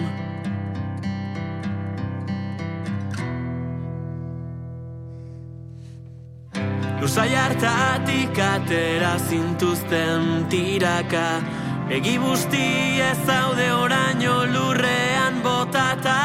[7.02, 11.41] Lusai hartatik atera zintuzten tiraka.
[11.90, 15.11] Egi ez zaude oraino lurrean
[15.44, 16.20] botata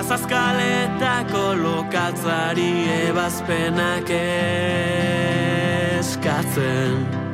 [0.00, 2.72] Azazkaletako lokatzari
[3.08, 4.10] ebazpenak
[6.00, 7.25] eskatzen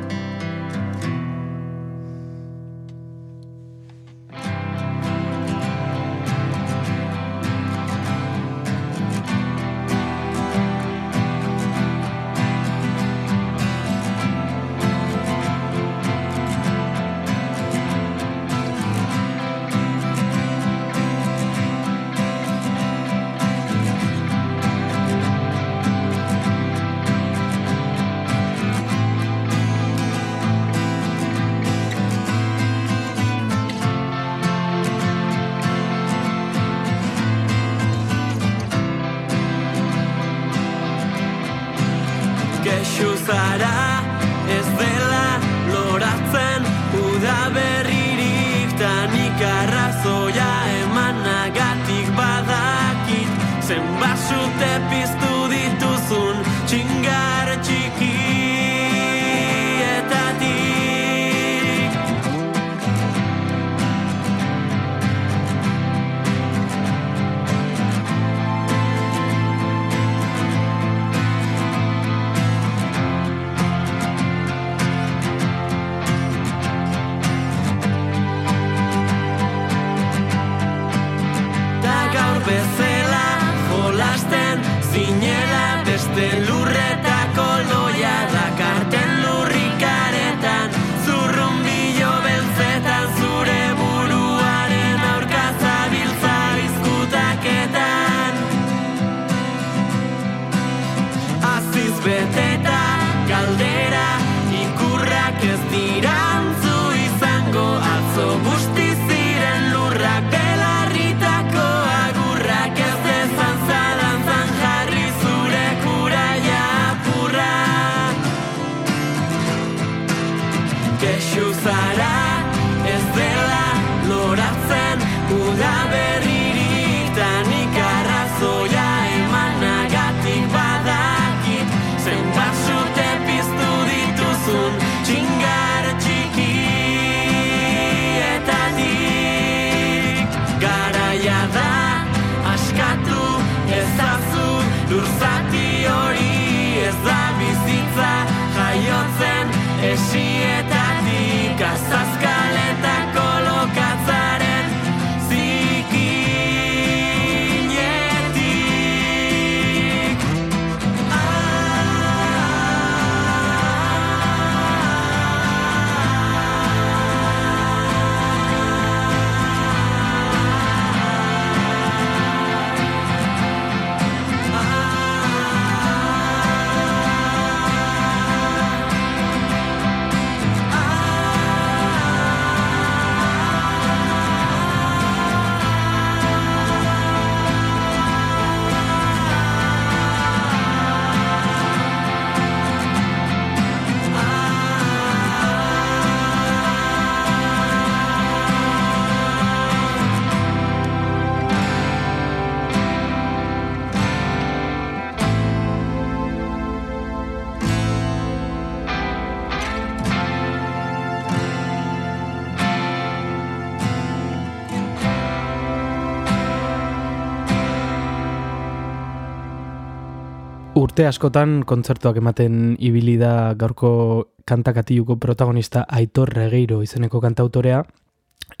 [220.93, 227.79] Urte askotan kontzertuak ematen ibili da gaurko kantakatiluko protagonista Aitor Regeiro izeneko kantautorea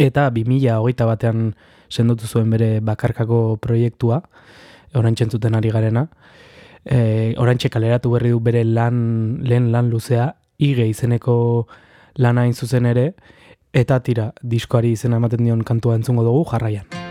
[0.01, 1.51] eta 2008 batean
[1.93, 4.17] sendotu zuen bere bakarkako proiektua,
[4.97, 6.07] orantxe entzuten ari garena.
[6.81, 11.37] E, orantxe kaleratu berri du bere lan, lehen lan luzea, ige izeneko
[12.17, 13.11] lana hain zuzen ere,
[13.69, 17.02] eta tira, diskoari izena ematen dion kantua entzungo dugu jarraian.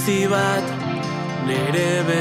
[0.00, 0.66] bizi bat
[1.46, 2.19] nere be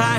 [0.00, 0.16] ga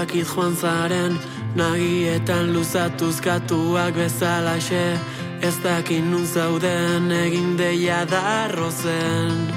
[0.00, 1.18] badakit joan zaren
[1.54, 4.98] Nagietan luzatuz katuak bezalaxe
[5.42, 9.52] Ez dakin nun zauden egin deia darro zen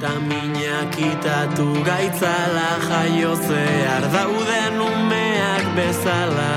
[0.00, 6.54] Taminak itatu gaitzala jaio zehar dauden umeak bezala.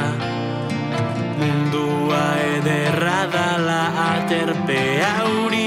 [1.37, 2.23] Mundua
[2.55, 4.81] ederra dala aterpe
[5.21, 5.64] auri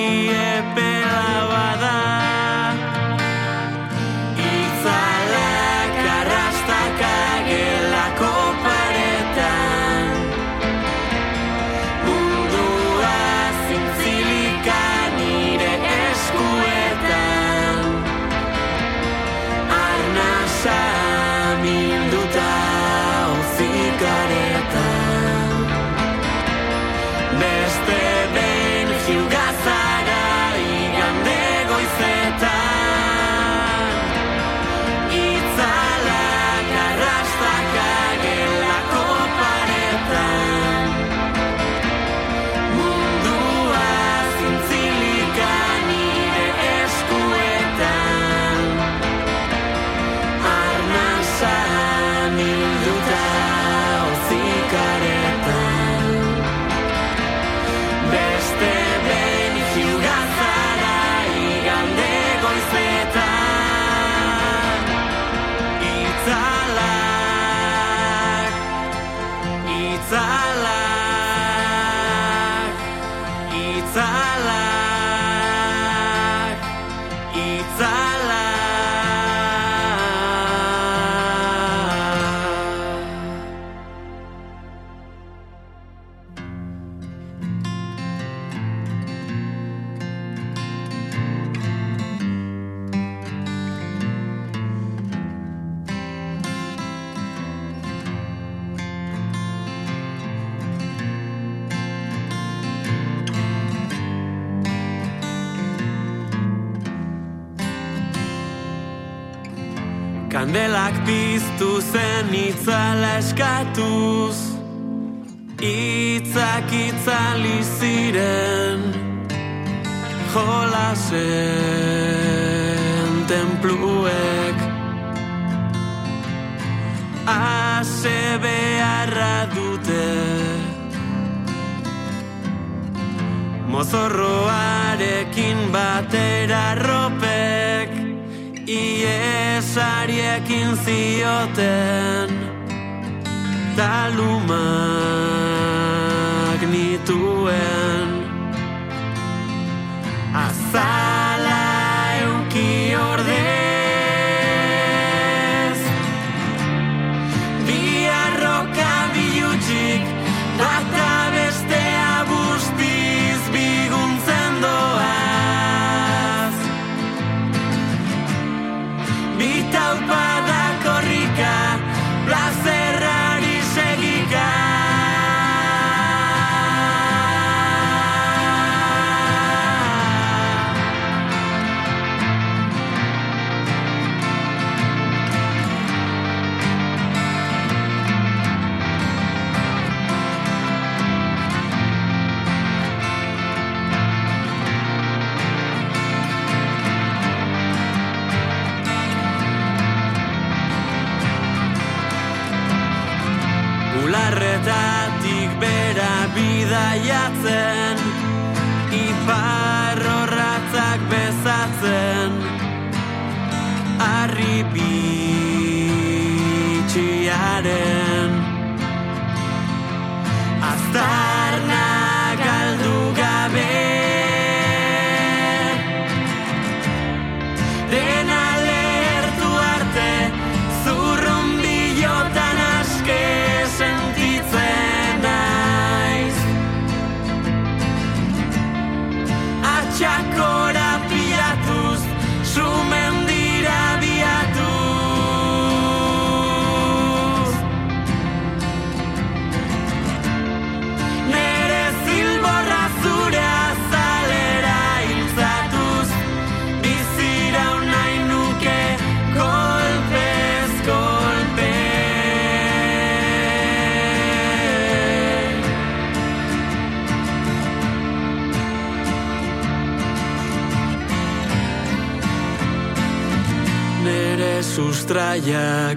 [121.10, 121.57] said.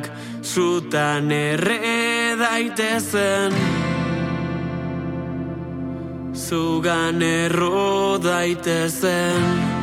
[0.01, 0.09] Sustraiak
[0.43, 3.53] zutan erre daitezen.
[6.33, 9.80] Zugan erro daitezen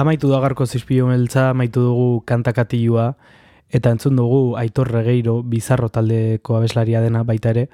[0.00, 3.18] Amaitu da garko zizpio meltza, amaitu dugu kantakatilua,
[3.68, 7.66] eta entzun dugu Aitor Regeiro bizarro taldeko abeslaria dena baita ere,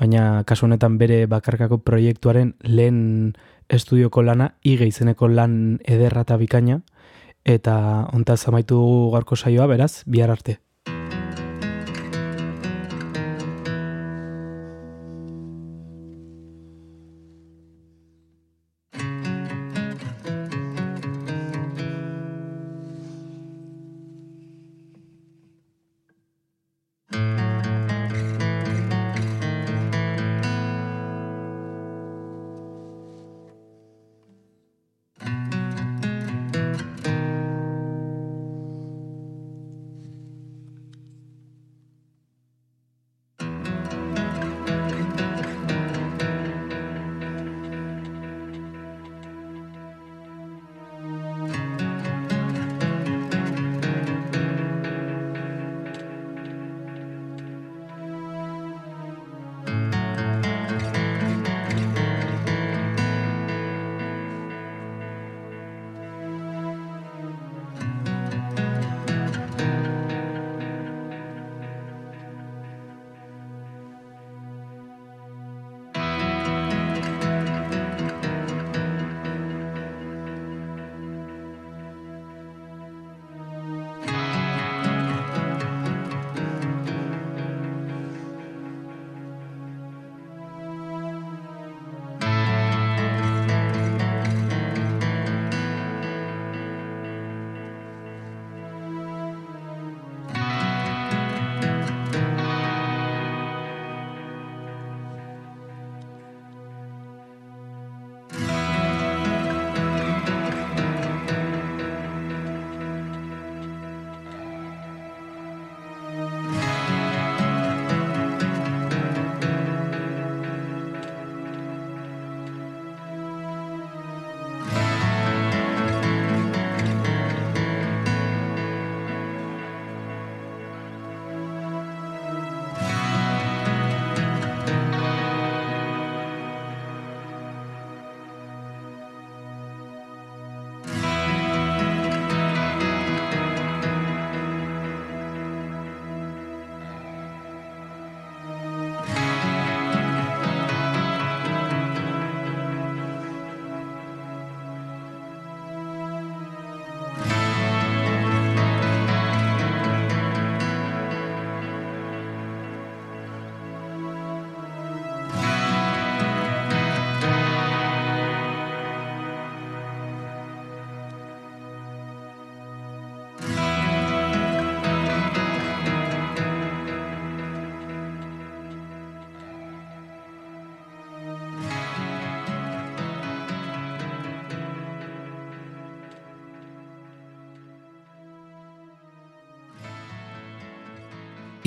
[0.00, 3.36] baina kasu honetan bere bakarkako proiektuaren lehen
[3.68, 5.54] estudioko lana, ige izeneko lan
[5.86, 6.80] ederra eta bikaina,
[7.44, 7.76] eta
[8.18, 10.58] ontaz amaitu dugu garko saioa, beraz, bihar arte.